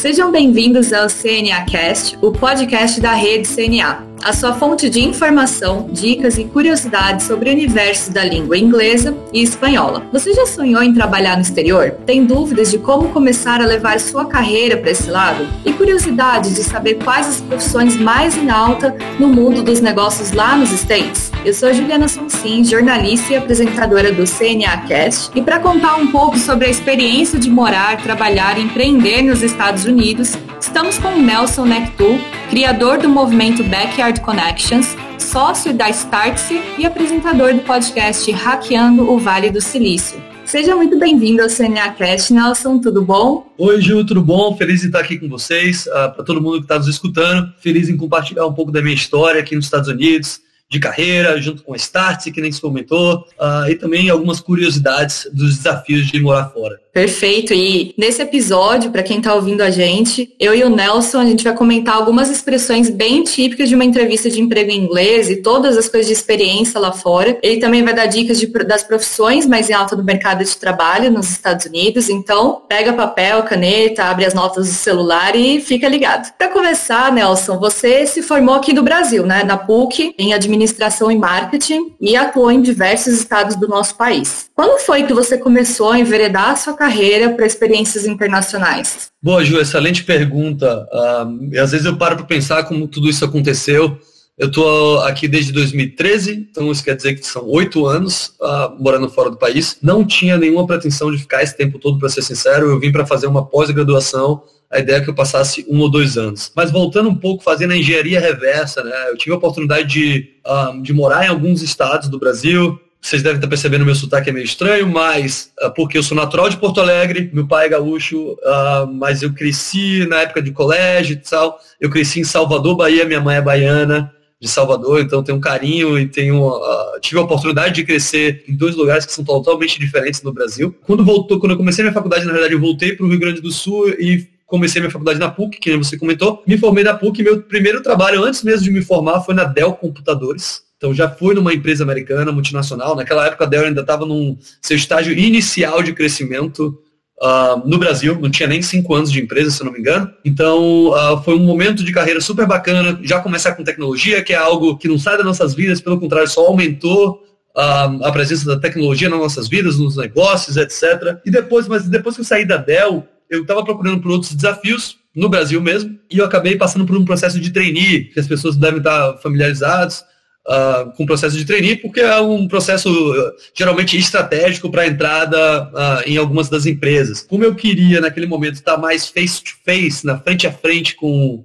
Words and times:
Sejam 0.00 0.32
bem-vindos 0.32 0.94
ao 0.94 1.08
CNA 1.08 1.66
Cast, 1.66 2.16
o 2.22 2.32
podcast 2.32 2.98
da 3.02 3.12
rede 3.12 3.46
CNA 3.46 4.09
a 4.22 4.32
sua 4.32 4.54
fonte 4.54 4.90
de 4.90 5.00
informação, 5.00 5.88
dicas 5.90 6.36
e 6.38 6.44
curiosidades 6.44 7.26
sobre 7.26 7.48
o 7.48 7.52
universo 7.52 8.12
da 8.12 8.22
língua 8.22 8.56
inglesa 8.56 9.16
e 9.32 9.42
espanhola. 9.42 10.06
Você 10.12 10.32
já 10.34 10.46
sonhou 10.46 10.82
em 10.82 10.92
trabalhar 10.92 11.36
no 11.36 11.42
exterior? 11.42 11.92
Tem 12.04 12.24
dúvidas 12.24 12.70
de 12.70 12.78
como 12.78 13.08
começar 13.10 13.60
a 13.60 13.66
levar 13.66 13.98
sua 13.98 14.26
carreira 14.26 14.76
para 14.76 14.90
esse 14.90 15.10
lado? 15.10 15.46
E 15.64 15.72
curiosidade 15.72 16.54
de 16.54 16.62
saber 16.62 16.94
quais 17.02 17.28
as 17.28 17.40
profissões 17.40 17.96
mais 17.96 18.36
em 18.36 18.50
alta 18.50 18.94
no 19.18 19.28
mundo 19.28 19.62
dos 19.62 19.80
negócios 19.80 20.32
lá 20.32 20.56
nos 20.56 20.70
States? 20.70 21.30
Eu 21.42 21.54
sou 21.54 21.72
Juliana 21.72 22.06
Sonsin, 22.06 22.62
jornalista 22.64 23.32
e 23.32 23.36
apresentadora 23.36 24.12
do 24.12 24.24
CNA 24.24 24.76
Cast, 24.86 25.30
e 25.34 25.40
para 25.40 25.58
contar 25.58 25.96
um 25.96 26.08
pouco 26.08 26.38
sobre 26.38 26.66
a 26.66 26.70
experiência 26.70 27.38
de 27.38 27.48
morar, 27.48 27.96
trabalhar 28.02 28.58
e 28.58 28.62
empreender 28.62 29.22
nos 29.22 29.42
Estados 29.42 29.86
Unidos, 29.86 30.36
estamos 30.60 30.98
com 30.98 31.18
Nelson 31.18 31.64
Nectu, 31.64 32.20
criador 32.50 32.98
do 32.98 33.08
movimento 33.08 33.64
Backyard 33.64 34.09
Connections, 34.18 34.96
sócio 35.18 35.72
da 35.72 35.88
Startse 35.90 36.60
e 36.76 36.84
apresentador 36.84 37.54
do 37.54 37.60
podcast 37.60 38.28
Hackeando 38.32 39.08
o 39.08 39.18
Vale 39.18 39.50
do 39.50 39.60
Silício. 39.60 40.20
Seja 40.44 40.74
muito 40.74 40.98
bem-vindo 40.98 41.40
ao 41.42 41.48
CNA 41.48 41.92
Cast, 41.92 42.32
Nelson, 42.32 42.80
tudo 42.80 43.04
bom? 43.04 43.46
Oi, 43.56 43.80
Ju, 43.80 44.04
tudo 44.04 44.20
bom? 44.20 44.56
Feliz 44.56 44.80
de 44.80 44.88
estar 44.88 44.98
aqui 44.98 45.16
com 45.16 45.28
vocês, 45.28 45.86
uh, 45.86 45.90
ah, 45.94 46.08
para 46.08 46.24
todo 46.24 46.42
mundo 46.42 46.56
que 46.56 46.64
está 46.64 46.76
nos 46.76 46.88
escutando. 46.88 47.52
Feliz 47.60 47.88
em 47.88 47.96
compartilhar 47.96 48.44
um 48.46 48.52
pouco 48.52 48.72
da 48.72 48.82
minha 48.82 48.96
história 48.96 49.40
aqui 49.40 49.54
nos 49.54 49.66
Estados 49.66 49.88
Unidos, 49.88 50.40
de 50.68 50.80
carreira, 50.80 51.40
junto 51.40 51.62
com 51.62 51.72
a 51.72 51.76
Start, 51.76 52.32
que 52.32 52.40
nem 52.40 52.50
se 52.50 52.60
comentou, 52.60 53.28
uh, 53.38 53.70
e 53.70 53.76
também 53.76 54.10
algumas 54.10 54.40
curiosidades 54.40 55.28
dos 55.32 55.56
desafios 55.58 56.08
de 56.08 56.20
morar 56.20 56.46
fora. 56.46 56.80
Perfeito. 56.92 57.54
E 57.54 57.94
nesse 57.96 58.20
episódio, 58.20 58.90
para 58.90 59.02
quem 59.02 59.18
está 59.18 59.34
ouvindo 59.34 59.60
a 59.60 59.70
gente, 59.70 60.34
eu 60.40 60.54
e 60.54 60.64
o 60.64 60.68
Nelson, 60.68 61.20
a 61.20 61.24
gente 61.24 61.44
vai 61.44 61.54
comentar 61.54 61.94
algumas 61.94 62.28
expressões 62.28 62.90
bem 62.90 63.22
típicas 63.22 63.68
de 63.68 63.74
uma 63.74 63.84
entrevista 63.84 64.28
de 64.28 64.40
emprego 64.40 64.70
em 64.70 64.84
inglês 64.84 65.30
e 65.30 65.36
todas 65.36 65.76
as 65.76 65.88
coisas 65.88 66.06
de 66.08 66.12
experiência 66.12 66.80
lá 66.80 66.92
fora. 66.92 67.38
Ele 67.42 67.60
também 67.60 67.84
vai 67.84 67.94
dar 67.94 68.06
dicas 68.06 68.40
de, 68.40 68.46
das 68.46 68.82
profissões 68.82 69.46
mais 69.46 69.70
em 69.70 69.72
alta 69.72 69.94
do 69.94 70.02
mercado 70.02 70.44
de 70.44 70.56
trabalho 70.56 71.10
nos 71.10 71.30
Estados 71.30 71.66
Unidos. 71.66 72.08
Então, 72.08 72.62
pega 72.68 72.92
papel, 72.92 73.42
caneta, 73.44 74.04
abre 74.04 74.24
as 74.24 74.34
notas 74.34 74.66
do 74.66 74.74
celular 74.74 75.36
e 75.36 75.60
fica 75.60 75.88
ligado. 75.88 76.32
Para 76.36 76.48
começar, 76.48 77.12
Nelson, 77.12 77.58
você 77.58 78.06
se 78.06 78.20
formou 78.20 78.56
aqui 78.56 78.72
no 78.72 78.82
Brasil, 78.82 79.24
né, 79.24 79.44
na 79.44 79.56
PUC, 79.56 80.14
em 80.18 80.34
administração 80.34 81.10
e 81.10 81.16
marketing 81.16 81.94
e 82.00 82.16
atuou 82.16 82.50
em 82.50 82.60
diversos 82.60 83.14
estados 83.14 83.54
do 83.54 83.68
nosso 83.68 83.94
país. 83.94 84.50
Quando 84.54 84.80
foi 84.80 85.04
que 85.04 85.14
você 85.14 85.38
começou 85.38 85.92
a 85.92 85.98
enveredar 85.98 86.50
a 86.50 86.56
sua 86.56 86.74
carreira 86.80 87.34
para 87.34 87.44
experiências 87.44 88.06
internacionais? 88.06 89.10
Boa, 89.22 89.44
Ju, 89.44 89.60
excelente 89.60 90.02
pergunta. 90.02 90.88
Uh, 90.90 91.60
às 91.60 91.72
vezes 91.72 91.84
eu 91.84 91.98
paro 91.98 92.16
para 92.16 92.24
pensar 92.24 92.64
como 92.64 92.88
tudo 92.88 93.10
isso 93.10 93.22
aconteceu. 93.22 93.98
Eu 94.38 94.48
estou 94.48 95.00
aqui 95.02 95.28
desde 95.28 95.52
2013, 95.52 96.48
então 96.50 96.72
isso 96.72 96.82
quer 96.82 96.96
dizer 96.96 97.16
que 97.16 97.26
são 97.26 97.46
oito 97.46 97.84
anos 97.84 98.32
uh, 98.40 98.82
morando 98.82 99.10
fora 99.10 99.28
do 99.28 99.36
país. 99.36 99.76
Não 99.82 100.06
tinha 100.06 100.38
nenhuma 100.38 100.66
pretensão 100.66 101.12
de 101.12 101.18
ficar 101.18 101.42
esse 101.42 101.54
tempo 101.54 101.78
todo, 101.78 101.98
para 101.98 102.08
ser 102.08 102.22
sincero. 102.22 102.70
Eu 102.70 102.80
vim 102.80 102.90
para 102.90 103.04
fazer 103.04 103.26
uma 103.26 103.44
pós-graduação 103.44 104.42
a 104.70 104.78
ideia 104.78 104.98
é 104.98 105.00
que 105.00 105.10
eu 105.10 105.14
passasse 105.14 105.66
um 105.68 105.80
ou 105.80 105.90
dois 105.90 106.16
anos. 106.16 106.52
Mas 106.54 106.70
voltando 106.70 107.08
um 107.08 107.14
pouco, 107.14 107.42
fazendo 107.42 107.72
a 107.72 107.76
engenharia 107.76 108.20
reversa, 108.20 108.84
né? 108.84 108.92
Eu 109.08 109.16
tive 109.16 109.34
a 109.34 109.36
oportunidade 109.36 109.88
de, 109.88 110.30
um, 110.46 110.50
ah, 110.50 110.72
de 110.80 110.92
morar 110.92 111.26
em 111.26 111.28
alguns 111.28 111.60
estados 111.60 112.08
do 112.08 112.20
Brasil, 112.20 112.80
vocês 113.00 113.22
devem 113.22 113.38
estar 113.38 113.48
percebendo 113.48 113.84
meu 113.84 113.94
sotaque 113.94 114.28
é 114.28 114.32
meio 114.32 114.44
estranho, 114.44 114.86
mas 114.86 115.50
uh, 115.62 115.72
porque 115.72 115.96
eu 115.96 116.02
sou 116.02 116.16
natural 116.16 116.50
de 116.50 116.58
Porto 116.58 116.80
Alegre, 116.80 117.30
meu 117.32 117.46
pai 117.46 117.66
é 117.66 117.70
gaúcho, 117.70 118.32
uh, 118.32 118.86
mas 118.92 119.22
eu 119.22 119.32
cresci 119.32 120.06
na 120.06 120.20
época 120.20 120.42
de 120.42 120.52
colégio 120.52 121.14
e 121.14 121.16
tal. 121.16 121.58
Eu 121.80 121.88
cresci 121.88 122.20
em 122.20 122.24
Salvador, 122.24 122.76
Bahia, 122.76 123.06
minha 123.06 123.20
mãe 123.20 123.36
é 123.36 123.40
baiana 123.40 124.12
de 124.38 124.46
Salvador, 124.48 125.00
então 125.00 125.22
tenho 125.22 125.38
um 125.38 125.40
carinho 125.40 125.98
e 125.98 126.06
tenho 126.06 126.46
uh, 126.46 127.00
tive 127.00 127.18
a 127.18 127.22
oportunidade 127.22 127.74
de 127.74 127.84
crescer 127.84 128.44
em 128.46 128.54
dois 128.54 128.76
lugares 128.76 129.06
que 129.06 129.12
são 129.12 129.24
totalmente 129.24 129.78
diferentes 129.78 130.22
no 130.22 130.32
Brasil. 130.32 130.76
Quando 130.82 131.04
voltou, 131.04 131.40
quando 131.40 131.52
eu 131.52 131.58
comecei 131.58 131.82
minha 131.82 131.94
faculdade, 131.94 132.26
na 132.26 132.32
verdade, 132.32 132.52
eu 132.52 132.60
voltei 132.60 132.94
para 132.94 133.06
o 133.06 133.08
Rio 133.08 133.18
Grande 133.18 133.40
do 133.40 133.50
Sul 133.50 133.88
e 133.90 134.28
comecei 134.46 134.80
minha 134.80 134.90
faculdade 134.90 135.18
na 135.18 135.30
PUC, 135.30 135.58
que 135.58 135.76
você 135.76 135.96
comentou. 135.96 136.42
Me 136.46 136.58
formei 136.58 136.84
na 136.84 136.92
PUC, 136.92 137.22
meu 137.22 137.42
primeiro 137.42 137.82
trabalho 137.82 138.24
antes 138.24 138.42
mesmo 138.42 138.64
de 138.64 138.70
me 138.70 138.82
formar 138.82 139.22
foi 139.22 139.34
na 139.34 139.44
Dell 139.44 139.72
Computadores 139.72 140.68
então 140.80 140.94
já 140.94 141.10
fui 141.10 141.34
numa 141.34 141.52
empresa 141.52 141.84
americana, 141.84 142.32
multinacional. 142.32 142.96
Naquela 142.96 143.26
época 143.26 143.44
a 143.44 143.46
Dell 143.46 143.66
ainda 143.66 143.82
estava 143.82 144.06
num 144.06 144.38
seu 144.62 144.74
estágio 144.74 145.12
inicial 145.12 145.82
de 145.82 145.92
crescimento 145.92 146.74
uh, 147.22 147.68
no 147.68 147.76
Brasil. 147.76 148.18
Não 148.18 148.30
tinha 148.30 148.48
nem 148.48 148.62
cinco 148.62 148.94
anos 148.94 149.12
de 149.12 149.20
empresa, 149.20 149.50
se 149.50 149.62
não 149.62 149.72
me 149.72 149.78
engano. 149.78 150.10
Então 150.24 150.86
uh, 150.88 151.22
foi 151.22 151.34
um 151.34 151.44
momento 151.44 151.84
de 151.84 151.92
carreira 151.92 152.18
super 152.18 152.46
bacana. 152.46 152.98
Já 153.02 153.20
começar 153.20 153.52
com 153.52 153.62
tecnologia, 153.62 154.24
que 154.24 154.32
é 154.32 154.36
algo 154.36 154.78
que 154.78 154.88
não 154.88 154.98
sai 154.98 155.18
das 155.18 155.26
nossas 155.26 155.52
vidas, 155.52 155.82
pelo 155.82 156.00
contrário, 156.00 156.26
só 156.30 156.46
aumentou 156.46 157.22
uh, 157.54 158.02
a 158.02 158.10
presença 158.10 158.46
da 158.46 158.58
tecnologia 158.58 159.10
nas 159.10 159.18
nossas 159.18 159.48
vidas, 159.48 159.78
nos 159.78 159.98
negócios, 159.98 160.56
etc. 160.56 161.18
E 161.26 161.30
depois, 161.30 161.68
mas 161.68 161.86
depois 161.86 162.14
que 162.14 162.22
eu 162.22 162.24
saí 162.26 162.46
da 162.46 162.56
Dell, 162.56 163.06
eu 163.28 163.42
estava 163.42 163.62
procurando 163.62 164.00
por 164.00 164.12
outros 164.12 164.34
desafios 164.34 164.96
no 165.14 165.28
Brasil 165.28 165.60
mesmo, 165.60 165.98
e 166.10 166.16
eu 166.18 166.24
acabei 166.24 166.56
passando 166.56 166.86
por 166.86 166.96
um 166.96 167.04
processo 167.04 167.38
de 167.38 167.50
trainee, 167.50 168.04
que 168.04 168.20
as 168.20 168.28
pessoas 168.28 168.56
devem 168.56 168.78
estar 168.78 169.18
familiarizados, 169.18 170.04
uh, 170.46 170.92
com 170.96 171.04
o 171.04 171.06
processo 171.06 171.36
de 171.36 171.44
trainee, 171.44 171.76
porque 171.76 172.00
é 172.00 172.20
um 172.20 172.48
processo 172.48 172.90
uh, 172.90 173.32
geralmente 173.54 173.96
estratégico 173.96 174.70
para 174.70 174.82
a 174.82 174.86
entrada 174.86 175.64
uh, 175.64 176.08
em 176.08 176.16
algumas 176.16 176.48
das 176.48 176.66
empresas. 176.66 177.22
Como 177.22 177.44
eu 177.44 177.54
queria, 177.54 178.00
naquele 178.00 178.26
momento, 178.26 178.54
estar 178.54 178.76
mais 178.76 179.08
face-to-face, 179.08 180.02
-face, 180.02 180.04
na 180.04 180.18
frente 180.18 180.46
a 180.46 180.52
frente 180.52 180.94
com, 180.96 181.44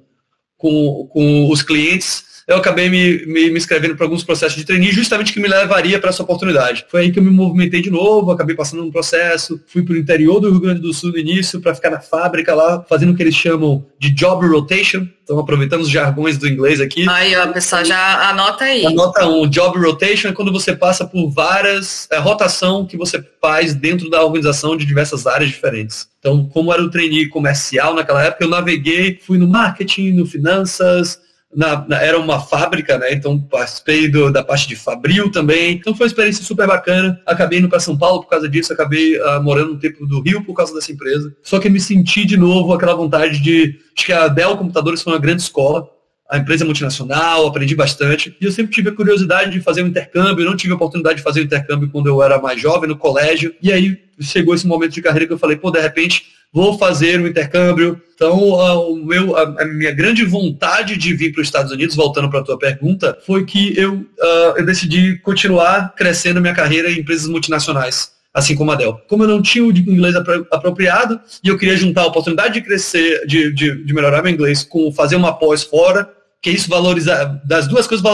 com, 0.58 1.08
com 1.12 1.50
os 1.50 1.62
clientes, 1.62 2.24
eu 2.48 2.58
acabei 2.58 2.90
me, 2.90 3.26
me, 3.26 3.50
me 3.50 3.58
inscrevendo 3.58 3.96
para 3.96 4.06
alguns 4.06 4.24
processos 4.24 4.56
de 4.56 4.66
trainee, 4.66 4.92
justamente 4.92 5.34
que 5.34 5.40
me 5.40 5.48
levaria 5.48 6.00
para 6.00 6.12
essa 6.12 6.22
oportunidade. 6.22 6.86
Foi 6.90 7.02
aí 7.02 7.12
que 7.12 7.18
eu 7.18 7.24
me 7.24 7.32
movimentei 7.32 7.82
de 7.82 7.90
novo, 7.90 8.32
acabei 8.32 8.56
passando 8.56 8.84
um 8.84 8.92
processo, 8.92 9.60
fui 9.66 9.82
para 9.82 9.94
o 9.94 9.98
interior 9.98 10.40
do 10.40 10.52
Rio 10.52 10.60
Grande 10.60 10.80
do 10.80 10.94
Sul 10.94 11.12
no 11.12 11.18
início, 11.18 11.60
para 11.60 11.74
ficar 11.74 11.90
na 11.90 12.00
fábrica 12.00 12.54
lá, 12.54 12.86
fazendo 12.88 13.14
o 13.14 13.16
que 13.16 13.24
eles 13.24 13.36
chamam 13.36 13.84
de 13.98 14.12
job 14.12 14.46
rotation. 14.46 15.08
Então, 15.24 15.40
aproveitando 15.40 15.82
os 15.82 15.90
jargões 15.90 16.38
do 16.38 16.48
inglês 16.48 16.80
aqui. 16.80 17.10
Aí, 17.10 17.36
ó, 17.36 17.48
pessoal, 17.48 17.84
já 17.84 18.30
anota 18.30 18.66
aí. 18.66 18.86
Anota 18.86 19.26
um. 19.28 19.50
Job 19.50 19.80
rotation 19.80 20.28
é 20.28 20.32
quando 20.32 20.52
você 20.52 20.76
passa 20.76 21.04
por 21.04 21.32
várias. 21.32 22.08
É, 22.12 22.20
rotação 22.20 22.86
que 22.86 22.96
você 22.96 23.26
faz 23.42 23.74
dentro 23.74 24.08
da 24.08 24.24
organização 24.24 24.78
de 24.78 24.86
diversas 24.86 25.26
áreas 25.26 25.50
diferentes. 25.50 26.08
Então, 26.20 26.48
como 26.48 26.72
era 26.72 26.82
o 26.84 26.92
trainee 26.92 27.28
comercial 27.28 27.96
naquela 27.96 28.24
época, 28.24 28.44
eu 28.44 28.50
naveguei, 28.50 29.20
fui 29.20 29.40
no 29.40 29.48
marketing, 29.48 30.12
no 30.12 30.28
finanças, 30.28 31.20
na, 31.56 31.86
na, 31.88 32.02
era 32.02 32.20
uma 32.20 32.40
fábrica, 32.40 32.98
né? 32.98 33.14
Então 33.14 33.40
participei 33.40 34.10
do, 34.10 34.32
da 34.32 34.44
parte 34.44 34.68
de 34.68 34.76
Fabril 34.76 35.32
também. 35.32 35.76
Então 35.76 35.96
foi 35.96 36.06
uma 36.06 36.10
experiência 36.10 36.44
super 36.44 36.68
bacana. 36.68 37.20
Acabei 37.26 37.60
indo 37.60 37.70
para 37.70 37.80
São 37.80 37.98
Paulo 37.98 38.22
por 38.22 38.30
causa 38.30 38.50
disso, 38.50 38.74
acabei 38.74 39.18
uh, 39.18 39.42
morando 39.42 39.74
um 39.74 39.80
tempo 39.80 40.06
do 40.06 40.22
Rio 40.22 40.44
por 40.44 40.54
causa 40.54 40.74
dessa 40.74 40.92
empresa. 40.92 41.34
Só 41.42 41.60
que 41.60 41.70
me 41.70 41.80
senti 41.80 42.26
de 42.26 42.38
novo 42.38 42.74
aquela 42.74 42.94
vontade 42.94 43.40
de. 43.40 43.80
Acho 43.96 44.06
que 44.06 44.14
a 44.14 44.28
Dell 44.28 44.58
Computadores 44.58 45.02
foi 45.02 45.14
uma 45.14 45.20
grande 45.20 45.42
escola. 45.42 45.90
A 46.30 46.38
empresa 46.38 46.64
é 46.64 46.66
multinacional, 46.66 47.46
aprendi 47.46 47.76
bastante. 47.76 48.36
E 48.42 48.46
eu 48.46 48.52
sempre 48.52 48.74
tive 48.74 48.90
a 48.90 48.96
curiosidade 48.96 49.52
de 49.52 49.62
fazer 49.62 49.84
um 49.84 49.88
intercâmbio. 49.88 50.46
Não 50.46 50.56
tive 50.56 50.74
a 50.74 50.76
oportunidade 50.76 51.18
de 51.18 51.24
fazer 51.24 51.42
um 51.42 51.44
intercâmbio 51.44 51.90
quando 51.90 52.08
eu 52.08 52.22
era 52.22 52.40
mais 52.42 52.60
jovem, 52.60 52.90
no 52.90 52.98
colégio. 52.98 53.54
E 53.62 53.72
aí 53.72 54.00
chegou 54.20 54.56
esse 54.56 54.66
momento 54.66 54.94
de 54.94 55.02
carreira 55.02 55.28
que 55.28 55.34
eu 55.34 55.38
falei, 55.38 55.56
pô, 55.56 55.70
de 55.70 55.80
repente 55.80 56.36
vou 56.56 56.78
fazer 56.78 57.20
um 57.20 57.28
intercâmbio. 57.28 58.02
Então, 58.16 58.40
o 58.40 58.96
meu, 58.96 59.36
a, 59.36 59.66
minha 59.66 59.92
grande 59.92 60.24
vontade 60.24 60.96
de 60.96 61.14
vir 61.14 61.34
para 61.34 61.42
os 61.42 61.48
Estados 61.48 61.70
Unidos, 61.70 61.98
voltando 61.98 62.30
para 62.30 62.40
a 62.40 62.44
tua 62.44 62.58
pergunta, 62.58 63.18
foi 63.26 63.44
que 63.44 63.78
eu, 63.78 63.96
uh, 63.96 64.58
eu 64.58 64.66
decidi 64.66 65.18
continuar 65.18 65.94
crescendo 65.96 66.40
minha 66.40 66.54
carreira 66.54 66.90
em 66.90 67.00
empresas 67.00 67.28
multinacionais, 67.28 68.14
assim 68.34 68.56
como 68.56 68.72
a 68.72 68.76
Dell. 68.76 69.02
Como 69.10 69.24
eu 69.24 69.28
não 69.28 69.42
tinha 69.42 69.66
o 69.66 69.70
inglês 69.70 70.16
apropriado 70.16 71.20
e 71.44 71.50
eu 71.50 71.58
queria 71.58 71.76
juntar 71.76 72.04
a 72.04 72.08
oportunidade 72.08 72.54
de 72.54 72.62
crescer, 72.62 73.26
de, 73.28 73.52
de, 73.54 73.84
de 73.84 73.94
melhorar 73.94 74.24
meu 74.24 74.32
inglês 74.32 74.64
com 74.64 74.94
fazer 74.94 75.18
uma 75.18 75.34
pós 75.34 75.62
fora, 75.62 76.10
que 76.46 76.52
isso 76.52 76.70
valoriza, 76.70 77.42
das 77.44 77.68
duas 77.68 77.88
coisas 77.88 78.06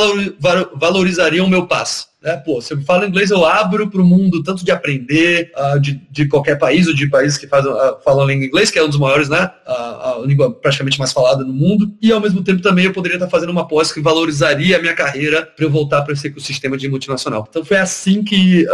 valorizariam 0.74 1.46
o 1.46 1.50
meu 1.50 1.68
passo. 1.68 2.08
Né? 2.24 2.38
Pô, 2.38 2.62
se 2.62 2.74
eu 2.74 2.82
falo 2.84 3.06
inglês, 3.06 3.30
eu 3.30 3.46
abro 3.46 3.90
para 3.90 4.02
o 4.02 4.06
mundo 4.06 4.42
tanto 4.42 4.64
de 4.64 4.72
aprender 4.72 5.52
uh, 5.54 5.78
de, 5.78 6.02
de 6.10 6.30
qualquer 6.30 6.58
país 6.58 6.88
ou 6.88 6.94
de 6.94 7.10
países 7.10 7.38
que 7.38 7.46
fazem, 7.46 7.70
uh, 7.70 7.98
falam 8.06 8.26
língua 8.26 8.46
inglês, 8.46 8.72
que 8.72 8.80
é 8.80 8.84
um 8.86 8.88
dos 8.88 8.98
maiores, 8.98 9.28
né? 9.28 9.52
Uh, 9.68 9.72
a 9.72 10.24
língua 10.26 10.50
praticamente 10.50 10.98
mais 10.98 11.12
falada 11.12 11.44
no 11.44 11.52
mundo. 11.52 11.94
E 12.02 12.10
ao 12.10 12.22
mesmo 12.22 12.42
tempo 12.42 12.62
também 12.62 12.86
eu 12.86 12.94
poderia 12.94 13.18
estar 13.18 13.28
fazendo 13.28 13.50
uma 13.50 13.68
pós 13.68 13.92
que 13.92 14.00
valorizaria 14.00 14.78
a 14.78 14.80
minha 14.80 14.96
carreira 14.96 15.46
para 15.46 15.66
eu 15.66 15.70
voltar 15.70 16.02
para 16.04 16.14
esse 16.14 16.28
ecossistema 16.28 16.78
de 16.78 16.88
multinacional. 16.88 17.46
Então 17.50 17.66
foi 17.66 17.80
assim 17.80 18.24
que, 18.24 18.66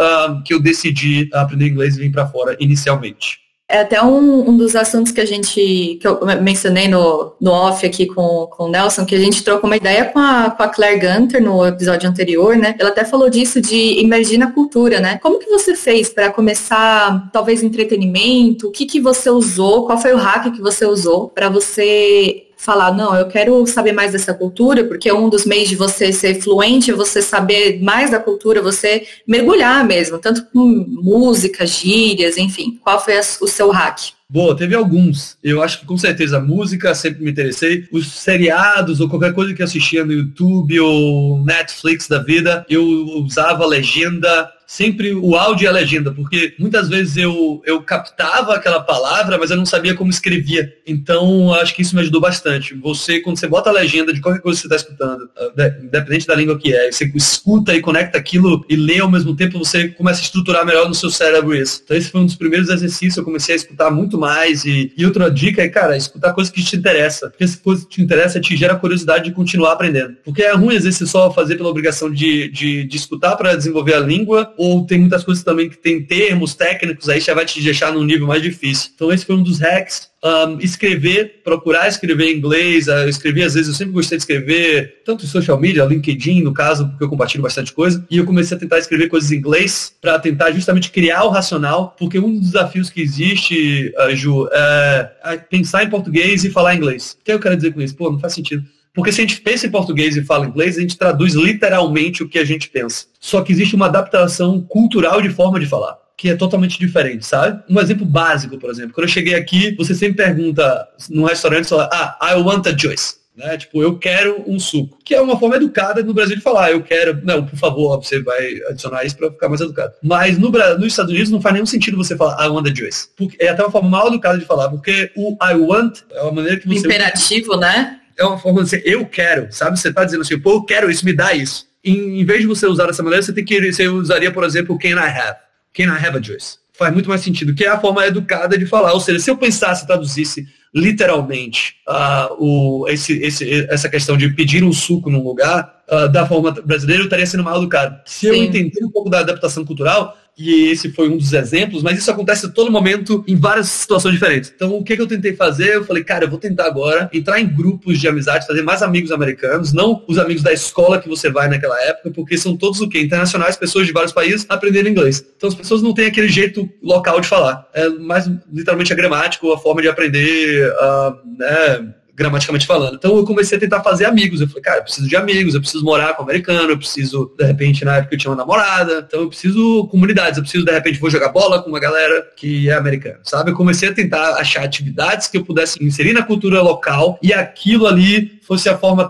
que 0.44 0.54
eu 0.54 0.60
decidi 0.60 1.28
aprender 1.32 1.66
inglês 1.66 1.96
e 1.96 2.00
vir 2.00 2.12
para 2.12 2.28
fora 2.28 2.56
inicialmente. 2.60 3.47
É 3.70 3.80
até 3.80 4.02
um, 4.02 4.48
um, 4.48 4.56
dos 4.56 4.74
assuntos 4.74 5.12
que 5.12 5.20
a 5.20 5.26
gente, 5.26 5.98
que 6.00 6.08
eu 6.08 6.18
mencionei 6.40 6.88
no, 6.88 7.34
no 7.38 7.50
off 7.50 7.84
aqui 7.84 8.06
com, 8.06 8.46
com 8.46 8.64
o 8.64 8.68
Nelson, 8.70 9.04
que 9.04 9.14
a 9.14 9.18
gente 9.18 9.44
trocou 9.44 9.68
uma 9.68 9.76
ideia 9.76 10.06
com 10.06 10.18
a, 10.18 10.50
com 10.50 10.62
a 10.62 10.68
Claire 10.68 10.98
Gunter 10.98 11.42
no 11.42 11.66
episódio 11.66 12.08
anterior, 12.08 12.56
né? 12.56 12.74
Ela 12.78 12.88
até 12.88 13.04
falou 13.04 13.28
disso 13.28 13.60
de 13.60 14.00
emergir 14.00 14.38
na 14.38 14.50
cultura, 14.50 15.00
né? 15.00 15.18
Como 15.18 15.38
que 15.38 15.50
você 15.50 15.76
fez 15.76 16.08
para 16.08 16.30
começar, 16.30 17.28
talvez, 17.30 17.62
entretenimento? 17.62 18.68
O 18.68 18.72
que 18.72 18.86
que 18.86 19.02
você 19.02 19.28
usou? 19.28 19.84
Qual 19.84 19.98
foi 19.98 20.14
o 20.14 20.16
hack 20.16 20.50
que 20.50 20.62
você 20.62 20.86
usou 20.86 21.28
para 21.28 21.50
você 21.50 22.47
falar, 22.58 22.92
não, 22.92 23.14
eu 23.14 23.26
quero 23.28 23.64
saber 23.66 23.92
mais 23.92 24.12
dessa 24.12 24.34
cultura, 24.34 24.84
porque 24.84 25.10
um 25.10 25.30
dos 25.30 25.46
meios 25.46 25.68
de 25.68 25.76
você 25.76 26.12
ser 26.12 26.42
fluente 26.42 26.90
é 26.90 26.94
você 26.94 27.22
saber 27.22 27.80
mais 27.80 28.10
da 28.10 28.18
cultura, 28.18 28.60
você 28.60 29.06
mergulhar 29.26 29.86
mesmo, 29.86 30.18
tanto 30.18 30.44
com 30.52 30.58
música, 30.88 31.64
gírias, 31.64 32.36
enfim. 32.36 32.78
Qual 32.82 33.02
foi 33.02 33.14
o 33.40 33.46
seu 33.46 33.70
hack? 33.70 34.10
Boa, 34.28 34.54
teve 34.54 34.74
alguns. 34.74 35.38
Eu 35.42 35.62
acho 35.62 35.80
que 35.80 35.86
com 35.86 35.96
certeza 35.96 36.38
música 36.38 36.94
sempre 36.94 37.24
me 37.24 37.30
interessei. 37.30 37.88
Os 37.90 38.08
seriados 38.12 39.00
ou 39.00 39.08
qualquer 39.08 39.32
coisa 39.32 39.54
que 39.54 39.62
assistia 39.62 40.04
no 40.04 40.12
YouTube 40.12 40.78
ou 40.80 41.42
Netflix 41.44 42.08
da 42.08 42.18
vida, 42.18 42.66
eu 42.68 42.84
usava 43.24 43.64
legenda 43.64 44.50
sempre 44.68 45.14
o 45.14 45.34
áudio 45.34 45.64
e 45.64 45.66
a 45.66 45.72
legenda, 45.72 46.12
porque 46.12 46.52
muitas 46.58 46.90
vezes 46.90 47.16
eu, 47.16 47.62
eu 47.64 47.80
captava 47.80 48.54
aquela 48.54 48.80
palavra, 48.80 49.38
mas 49.38 49.50
eu 49.50 49.56
não 49.56 49.64
sabia 49.64 49.94
como 49.94 50.10
escrevia. 50.10 50.70
Então, 50.86 51.54
acho 51.54 51.74
que 51.74 51.80
isso 51.80 51.94
me 51.94 52.02
ajudou 52.02 52.20
bastante. 52.20 52.74
Você, 52.74 53.18
quando 53.20 53.38
você 53.38 53.48
bota 53.48 53.70
a 53.70 53.72
legenda 53.72 54.12
de 54.12 54.20
qualquer 54.20 54.42
coisa 54.42 54.60
que 54.60 54.68
você 54.68 54.74
está 54.74 54.76
escutando, 54.76 55.30
ah, 55.38 55.74
independente 55.82 56.26
da 56.26 56.34
língua 56.34 56.58
que 56.58 56.74
é, 56.74 56.92
você 56.92 57.10
escuta 57.14 57.74
e 57.74 57.80
conecta 57.80 58.18
aquilo 58.18 58.62
e 58.68 58.76
lê 58.76 58.98
ao 58.98 59.10
mesmo 59.10 59.34
tempo, 59.34 59.58
você 59.58 59.88
começa 59.88 60.20
a 60.20 60.24
estruturar 60.24 60.66
melhor 60.66 60.86
no 60.86 60.94
seu 60.94 61.08
cérebro 61.08 61.56
isso. 61.56 61.80
Então, 61.82 61.96
esse 61.96 62.10
foi 62.10 62.20
um 62.20 62.26
dos 62.26 62.36
primeiros 62.36 62.68
exercícios, 62.68 63.16
eu 63.16 63.24
comecei 63.24 63.54
a 63.54 63.56
escutar 63.56 63.90
muito 63.90 64.18
mais. 64.18 64.66
E, 64.66 64.92
e 64.94 65.06
outra 65.06 65.30
dica 65.30 65.62
é, 65.62 65.68
cara, 65.68 65.96
escutar 65.96 66.34
coisas 66.34 66.52
que 66.52 66.62
te 66.62 66.76
interessam. 66.76 67.30
Porque 67.30 67.44
essa 67.44 67.56
coisa 67.56 67.86
que 67.86 67.88
te 67.88 68.02
interessa 68.02 68.38
te 68.38 68.54
gera 68.54 68.76
curiosidade 68.76 69.24
de 69.24 69.32
continuar 69.32 69.72
aprendendo. 69.72 70.16
Porque 70.22 70.42
é 70.42 70.52
ruim, 70.52 70.76
às 70.76 70.84
vezes, 70.84 71.08
só 71.08 71.32
fazer 71.32 71.56
pela 71.56 71.70
obrigação 71.70 72.12
de, 72.12 72.50
de, 72.50 72.84
de 72.84 72.96
escutar 72.98 73.34
para 73.34 73.56
desenvolver 73.56 73.94
a 73.94 74.00
língua 74.00 74.52
ou 74.58 74.84
tem 74.84 74.98
muitas 74.98 75.22
coisas 75.22 75.44
também 75.44 75.70
que 75.70 75.78
tem 75.78 76.02
termos 76.02 76.52
técnicos, 76.54 77.08
aí 77.08 77.20
já 77.20 77.32
vai 77.32 77.46
te 77.46 77.62
deixar 77.62 77.92
num 77.92 78.04
nível 78.04 78.26
mais 78.26 78.42
difícil. 78.42 78.90
Então 78.94 79.12
esse 79.12 79.24
foi 79.24 79.36
um 79.36 79.42
dos 79.42 79.60
hacks. 79.60 80.08
Um, 80.20 80.58
escrever, 80.58 81.42
procurar 81.44 81.86
escrever 81.86 82.24
em 82.24 82.38
inglês, 82.38 82.88
uh, 82.88 83.08
escrever 83.08 83.44
às 83.44 83.54
vezes, 83.54 83.68
eu 83.68 83.74
sempre 83.74 83.92
gostei 83.92 84.18
de 84.18 84.22
escrever, 84.22 85.00
tanto 85.04 85.24
em 85.24 85.28
social 85.28 85.56
media, 85.60 85.84
LinkedIn 85.84 86.42
no 86.42 86.52
caso, 86.52 86.88
porque 86.88 87.04
eu 87.04 87.08
compartilho 87.08 87.40
bastante 87.40 87.72
coisa, 87.72 88.04
e 88.10 88.18
eu 88.18 88.24
comecei 88.24 88.56
a 88.56 88.58
tentar 88.58 88.80
escrever 88.80 89.06
coisas 89.06 89.30
em 89.30 89.36
inglês 89.36 89.94
para 90.00 90.18
tentar 90.18 90.50
justamente 90.50 90.90
criar 90.90 91.22
o 91.22 91.28
racional, 91.28 91.94
porque 91.96 92.18
um 92.18 92.32
dos 92.32 92.50
desafios 92.50 92.90
que 92.90 93.00
existe, 93.00 93.94
uh, 93.96 94.16
Ju, 94.16 94.48
é 94.50 95.36
pensar 95.48 95.84
em 95.84 95.88
português 95.88 96.42
e 96.42 96.50
falar 96.50 96.74
inglês. 96.74 97.16
O 97.20 97.24
que 97.24 97.30
eu 97.30 97.38
quero 97.38 97.54
dizer 97.54 97.72
com 97.72 97.80
isso? 97.80 97.94
Pô, 97.94 98.10
não 98.10 98.18
faz 98.18 98.34
sentido. 98.34 98.64
Porque 98.98 99.12
se 99.12 99.20
a 99.20 99.24
gente 99.24 99.40
pensa 99.40 99.64
em 99.64 99.70
português 99.70 100.16
e 100.16 100.24
fala 100.24 100.44
inglês, 100.44 100.76
a 100.76 100.80
gente 100.80 100.98
traduz 100.98 101.34
literalmente 101.34 102.24
o 102.24 102.28
que 102.28 102.36
a 102.36 102.44
gente 102.44 102.68
pensa. 102.68 103.06
Só 103.20 103.42
que 103.42 103.52
existe 103.52 103.76
uma 103.76 103.86
adaptação 103.86 104.60
cultural 104.60 105.22
de 105.22 105.30
forma 105.30 105.60
de 105.60 105.66
falar 105.66 105.96
que 106.16 106.28
é 106.28 106.34
totalmente 106.34 106.80
diferente, 106.80 107.24
sabe? 107.24 107.62
Um 107.70 107.78
exemplo 107.78 108.04
básico, 108.04 108.58
por 108.58 108.70
exemplo. 108.70 108.92
Quando 108.92 109.06
eu 109.06 109.12
cheguei 109.12 109.36
aqui, 109.36 109.72
você 109.76 109.94
sempre 109.94 110.16
pergunta 110.16 110.88
num 111.08 111.22
restaurante, 111.22 111.68
fala, 111.68 111.88
ah, 111.92 112.32
I 112.32 112.42
want 112.42 112.66
a 112.66 112.76
juice. 112.76 113.14
Né? 113.36 113.56
Tipo, 113.56 113.80
eu 113.80 113.96
quero 113.96 114.42
um 114.44 114.58
suco. 114.58 114.98
Que 115.04 115.14
é 115.14 115.20
uma 115.20 115.38
forma 115.38 115.54
educada 115.54 116.02
no 116.02 116.12
Brasil 116.12 116.34
de 116.34 116.42
falar, 116.42 116.72
eu 116.72 116.82
quero. 116.82 117.24
Não, 117.24 117.46
por 117.46 117.56
favor, 117.56 117.96
você 118.02 118.20
vai 118.20 118.60
adicionar 118.68 119.04
isso 119.04 119.16
para 119.16 119.30
ficar 119.30 119.48
mais 119.48 119.60
educado. 119.60 119.92
Mas 120.02 120.36
no, 120.36 120.50
nos 120.50 120.86
Estados 120.88 121.12
Unidos 121.12 121.30
não 121.30 121.40
faz 121.40 121.52
nenhum 121.52 121.66
sentido 121.66 121.96
você 121.96 122.16
falar 122.16 122.44
I 122.44 122.48
want 122.48 122.66
a 122.66 122.74
juice. 122.74 123.06
Porque 123.16 123.36
é 123.40 123.50
até 123.50 123.62
uma 123.62 123.70
forma 123.70 123.88
mal 123.88 124.08
educada 124.08 124.38
de 124.38 124.44
falar, 124.44 124.68
porque 124.70 125.12
o 125.16 125.36
I 125.40 125.54
want 125.54 126.00
é 126.10 126.20
uma 126.22 126.32
maneira 126.32 126.58
que 126.58 126.66
você. 126.66 126.80
Imperativo, 126.80 127.56
né? 127.56 127.97
É 128.18 128.24
uma 128.24 128.38
forma 128.38 128.58
de 128.58 128.70
dizer, 128.70 128.82
eu 128.84 129.06
quero, 129.06 129.46
sabe? 129.50 129.78
Você 129.78 129.88
está 129.88 130.04
dizendo 130.04 130.22
assim, 130.22 130.38
pô, 130.38 130.54
eu 130.54 130.62
quero 130.64 130.90
isso, 130.90 131.04
me 131.04 131.12
dá 131.12 131.32
isso. 131.32 131.66
Em, 131.84 132.20
em 132.20 132.24
vez 132.24 132.40
de 132.40 132.46
você 132.46 132.66
usar 132.66 132.86
dessa 132.86 133.02
maneira, 133.02 133.22
você 133.22 133.32
tem 133.32 133.44
que 133.44 133.72
você 133.72 133.86
usaria, 133.86 134.32
por 134.32 134.44
exemplo, 134.44 134.78
can 134.78 134.90
I 134.90 135.08
have? 135.08 135.38
Can 135.72 135.84
I 135.84 136.04
have 136.04 136.18
a 136.18 136.20
juice? 136.20 136.58
Faz 136.72 136.92
muito 136.92 137.08
mais 137.08 137.20
sentido, 137.20 137.54
que 137.54 137.64
é 137.64 137.68
a 137.68 137.80
forma 137.80 138.04
educada 138.06 138.58
de 138.58 138.66
falar. 138.66 138.92
Ou 138.92 139.00
seja, 139.00 139.20
se 139.20 139.30
eu 139.30 139.36
pensasse, 139.36 139.86
traduzisse 139.86 140.46
literalmente 140.74 141.76
uh, 141.88 142.34
o, 142.38 142.88
esse, 142.88 143.14
esse, 143.20 143.66
essa 143.70 143.88
questão 143.88 144.16
de 144.16 144.28
pedir 144.30 144.62
um 144.62 144.72
suco 144.72 145.10
num 145.10 145.22
lugar, 145.22 145.82
uh, 145.90 146.08
da 146.08 146.26
forma 146.26 146.50
brasileira, 146.52 147.02
eu 147.02 147.06
estaria 147.06 147.26
sendo 147.26 147.44
mal 147.44 147.56
educado. 147.58 148.00
Se 148.04 148.20
Sim. 148.20 148.26
eu 148.26 148.34
entender 148.34 148.84
um 148.84 148.90
pouco 148.90 149.08
da 149.08 149.20
adaptação 149.20 149.64
cultural, 149.64 150.16
e 150.38 150.70
esse 150.70 150.90
foi 150.90 151.08
um 151.08 151.16
dos 151.16 151.32
exemplos, 151.32 151.82
mas 151.82 151.98
isso 151.98 152.10
acontece 152.10 152.46
a 152.46 152.48
todo 152.48 152.70
momento 152.70 153.24
em 153.26 153.34
várias 153.34 153.68
situações 153.68 154.14
diferentes. 154.14 154.52
Então, 154.54 154.76
o 154.76 154.84
que, 154.84 154.94
que 154.94 155.02
eu 155.02 155.06
tentei 155.06 155.34
fazer? 155.34 155.74
Eu 155.74 155.84
falei, 155.84 156.04
cara, 156.04 156.24
eu 156.24 156.30
vou 156.30 156.38
tentar 156.38 156.66
agora 156.66 157.10
entrar 157.12 157.40
em 157.40 157.46
grupos 157.46 157.98
de 157.98 158.06
amizade, 158.06 158.46
fazer 158.46 158.62
mais 158.62 158.80
amigos 158.80 159.10
americanos, 159.10 159.72
não 159.72 160.04
os 160.06 160.16
amigos 160.16 160.42
da 160.42 160.52
escola 160.52 161.00
que 161.00 161.08
você 161.08 161.28
vai 161.28 161.48
naquela 161.48 161.78
época, 161.82 162.12
porque 162.12 162.38
são 162.38 162.56
todos 162.56 162.80
o 162.80 162.88
quê? 162.88 163.00
Internacionais, 163.00 163.56
pessoas 163.56 163.86
de 163.86 163.92
vários 163.92 164.12
países 164.12 164.46
aprendendo 164.48 164.88
inglês. 164.88 165.24
Então, 165.36 165.48
as 165.48 165.54
pessoas 165.54 165.82
não 165.82 165.92
têm 165.92 166.06
aquele 166.06 166.28
jeito 166.28 166.68
local 166.80 167.20
de 167.20 167.26
falar. 167.26 167.68
É 167.74 167.88
mais 167.88 168.30
literalmente 168.52 168.92
a 168.92 168.96
gramática, 168.96 169.52
a 169.52 169.58
forma 169.58 169.82
de 169.82 169.88
aprender, 169.88 170.72
uh, 170.72 171.16
né? 171.36 171.94
Gramaticamente 172.18 172.66
falando. 172.66 172.96
Então 172.96 173.16
eu 173.16 173.24
comecei 173.24 173.56
a 173.56 173.60
tentar 173.60 173.80
fazer 173.80 174.04
amigos. 174.04 174.40
Eu 174.40 174.48
falei, 174.48 174.62
cara, 174.62 174.78
eu 174.78 174.82
preciso 174.82 175.08
de 175.08 175.16
amigos, 175.16 175.54
eu 175.54 175.60
preciso 175.60 175.84
morar 175.84 176.14
com 176.14 176.22
um 176.22 176.26
americano, 176.26 176.70
eu 176.70 176.76
preciso, 176.76 177.32
de 177.38 177.44
repente, 177.44 177.84
na 177.84 177.96
época 177.96 178.14
eu 178.14 178.18
tinha 178.18 178.30
uma 178.30 178.36
namorada, 178.36 179.04
então 179.06 179.20
eu 179.20 179.28
preciso 179.28 179.86
comunidades, 179.86 180.36
eu 180.36 180.42
preciso, 180.42 180.64
de 180.64 180.72
repente, 180.72 180.98
vou 180.98 181.08
jogar 181.08 181.28
bola 181.28 181.62
com 181.62 181.70
uma 181.70 181.78
galera 181.78 182.26
que 182.36 182.68
é 182.68 182.74
americana, 182.74 183.20
sabe? 183.22 183.52
Eu 183.52 183.54
comecei 183.54 183.88
a 183.88 183.94
tentar 183.94 184.34
achar 184.34 184.64
atividades 184.64 185.28
que 185.28 185.36
eu 185.36 185.44
pudesse 185.44 185.82
inserir 185.82 186.12
na 186.12 186.22
cultura 186.22 186.60
local 186.60 187.18
e 187.22 187.32
aquilo 187.32 187.86
ali 187.86 188.37
fosse 188.48 188.66
a 188.70 188.78
forma 188.78 189.06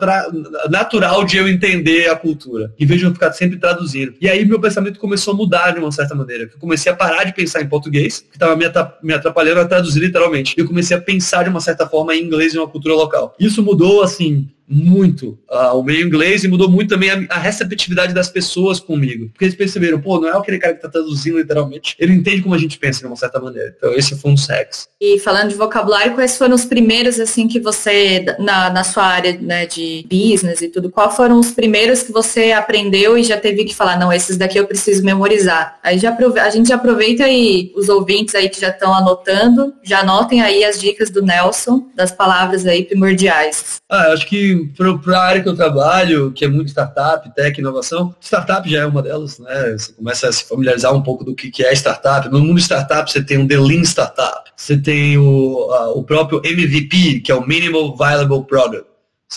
natural 0.69 1.25
de 1.25 1.37
eu 1.37 1.49
entender 1.49 2.11
a 2.11 2.17
cultura, 2.17 2.75
em 2.77 2.85
vez 2.85 2.99
de 2.99 3.07
eu 3.07 3.13
ficar 3.13 3.33
sempre 3.33 3.57
traduzindo. 3.57 4.15
E 4.21 4.29
aí 4.29 4.45
meu 4.45 4.61
pensamento 4.61 4.99
começou 4.99 5.33
a 5.33 5.37
mudar 5.37 5.71
de 5.71 5.79
uma 5.79 5.93
certa 5.93 6.13
maneira. 6.13 6.51
Eu 6.53 6.59
comecei 6.59 6.91
a 6.91 6.97
parar 6.97 7.23
de 7.23 7.33
pensar 7.33 7.63
em 7.63 7.69
português, 7.69 8.19
que 8.29 8.37
estava 8.37 8.57
me 9.01 9.15
atrapalhando 9.15 9.61
a 9.61 9.65
traduzir 9.65 10.01
literalmente. 10.01 10.55
Eu 10.59 10.67
comecei 10.67 10.97
a 10.97 11.01
pensar 11.01 11.45
de 11.45 11.51
uma 11.51 11.61
certa 11.61 11.87
forma 11.87 12.17
em 12.17 12.25
inglês 12.25 12.53
em 12.53 12.59
uma 12.59 12.67
cultura 12.67 12.97
local. 12.97 13.33
Isso 13.39 13.63
mudou, 13.63 14.03
assim, 14.03 14.49
muito 14.69 15.39
uh, 15.51 15.75
o 15.75 15.83
meio 15.83 16.07
inglês 16.07 16.45
e 16.45 16.49
mudou 16.49 16.71
muito 16.71 16.91
também 16.91 17.11
a, 17.11 17.25
a, 17.31 17.39
receptividade 17.39 18.13
das 18.13 18.29
pessoas 18.29 18.79
comigo. 18.79 19.29
Porque 19.31 19.47
eles 19.47 19.55
perceberam, 19.55 20.01
pô, 20.01 20.21
não 20.21 20.29
é 20.29 20.37
aquele 20.37 20.59
cara 20.59 20.75
que 20.75 20.79
está 20.81 20.91
traduzindo 20.91 21.39
literalmente, 21.39 21.97
ele 21.99 22.13
entende 22.13 22.43
como 22.43 22.55
a 22.55 22.59
gente 22.59 22.79
pensa 22.79 23.01
de 23.01 23.07
uma 23.07 23.17
certa 23.17 23.41
maneira. 23.41 23.75
Então 23.77 23.95
esse 23.95 24.19
foi 24.19 24.31
um 24.31 24.35
hacks. 24.35 24.89
E 25.01 25.19
falando 25.19 25.49
de 25.49 25.55
vocabulário, 25.55 26.15
quais 26.15 26.37
foram 26.37 26.55
os 26.55 26.65
primeiros, 26.65 27.19
assim, 27.19 27.49
que 27.49 27.59
você, 27.61 28.25
na, 28.39 28.69
na 28.69 28.85
sua 28.85 29.05
área 29.05 29.39
né, 29.41 29.65
de 29.65 30.05
business 30.11 30.61
e 30.61 30.69
tudo, 30.69 30.91
qual 30.91 31.11
foram 31.15 31.39
os 31.39 31.51
primeiros 31.53 32.03
que 32.03 32.13
você 32.13 32.53
aprendeu 32.53 33.17
e 33.17 33.23
já 33.23 33.37
teve 33.37 33.65
que 33.65 33.75
falar, 33.75 33.99
não, 33.99 34.13
esses 34.13 34.37
daqui 34.37 34.59
eu 34.59 34.67
preciso 34.67 35.03
memorizar. 35.05 35.79
Aí 35.83 35.99
já 35.99 36.17
a 36.43 36.51
gente 36.51 36.69
já 36.69 36.75
aproveita 36.75 37.25
aí, 37.25 37.73
os 37.75 37.89
ouvintes 37.89 38.35
aí 38.35 38.49
que 38.49 38.61
já 38.61 38.69
estão 38.69 38.93
anotando, 38.93 39.73
já 39.83 40.01
anotem 40.01 40.43
aí 40.43 40.65
as 40.65 40.81
dicas 40.81 41.11
do 41.11 41.23
Nelson, 41.23 41.87
das 41.95 42.13
palavras 42.13 42.67
aí 42.67 42.85
primordiais. 42.85 43.81
Ah, 43.89 44.07
eu 44.09 44.13
acho 44.13 44.27
que 44.27 44.58
para 44.67 45.19
a 45.19 45.25
área 45.25 45.43
que 45.43 45.49
eu 45.49 45.57
trabalho, 45.57 46.33
que 46.33 46.45
é 46.45 46.49
muito 46.49 46.69
startup, 46.69 47.29
tech, 47.35 47.61
inovação, 47.61 48.15
startup 48.21 48.69
já 48.69 48.81
é 48.81 48.87
uma 48.87 49.03
delas, 49.03 49.39
né? 49.39 49.77
Você 49.77 49.93
começa 49.93 50.29
a 50.29 50.33
se 50.33 50.45
familiarizar 50.45 50.95
um 50.95 51.03
pouco 51.03 51.25
do 51.25 51.35
que, 51.35 51.51
que 51.51 51.65
é 51.65 51.73
startup. 51.73 52.29
No 52.29 52.41
mundo 52.41 52.59
startup, 52.59 53.11
você 53.11 53.23
tem 53.23 53.39
um 53.39 53.47
The 53.47 53.59
Lean 53.59 53.83
Startup, 53.83 54.51
você 54.57 54.77
tem 54.77 55.19
o, 55.19 55.69
o 55.95 56.03
próprio 56.03 56.41
MVP, 56.45 57.21
que 57.21 57.31
é 57.31 57.35
o 57.35 57.47
Minimal 57.47 57.97
Viable 57.97 58.45
Product 58.45 58.88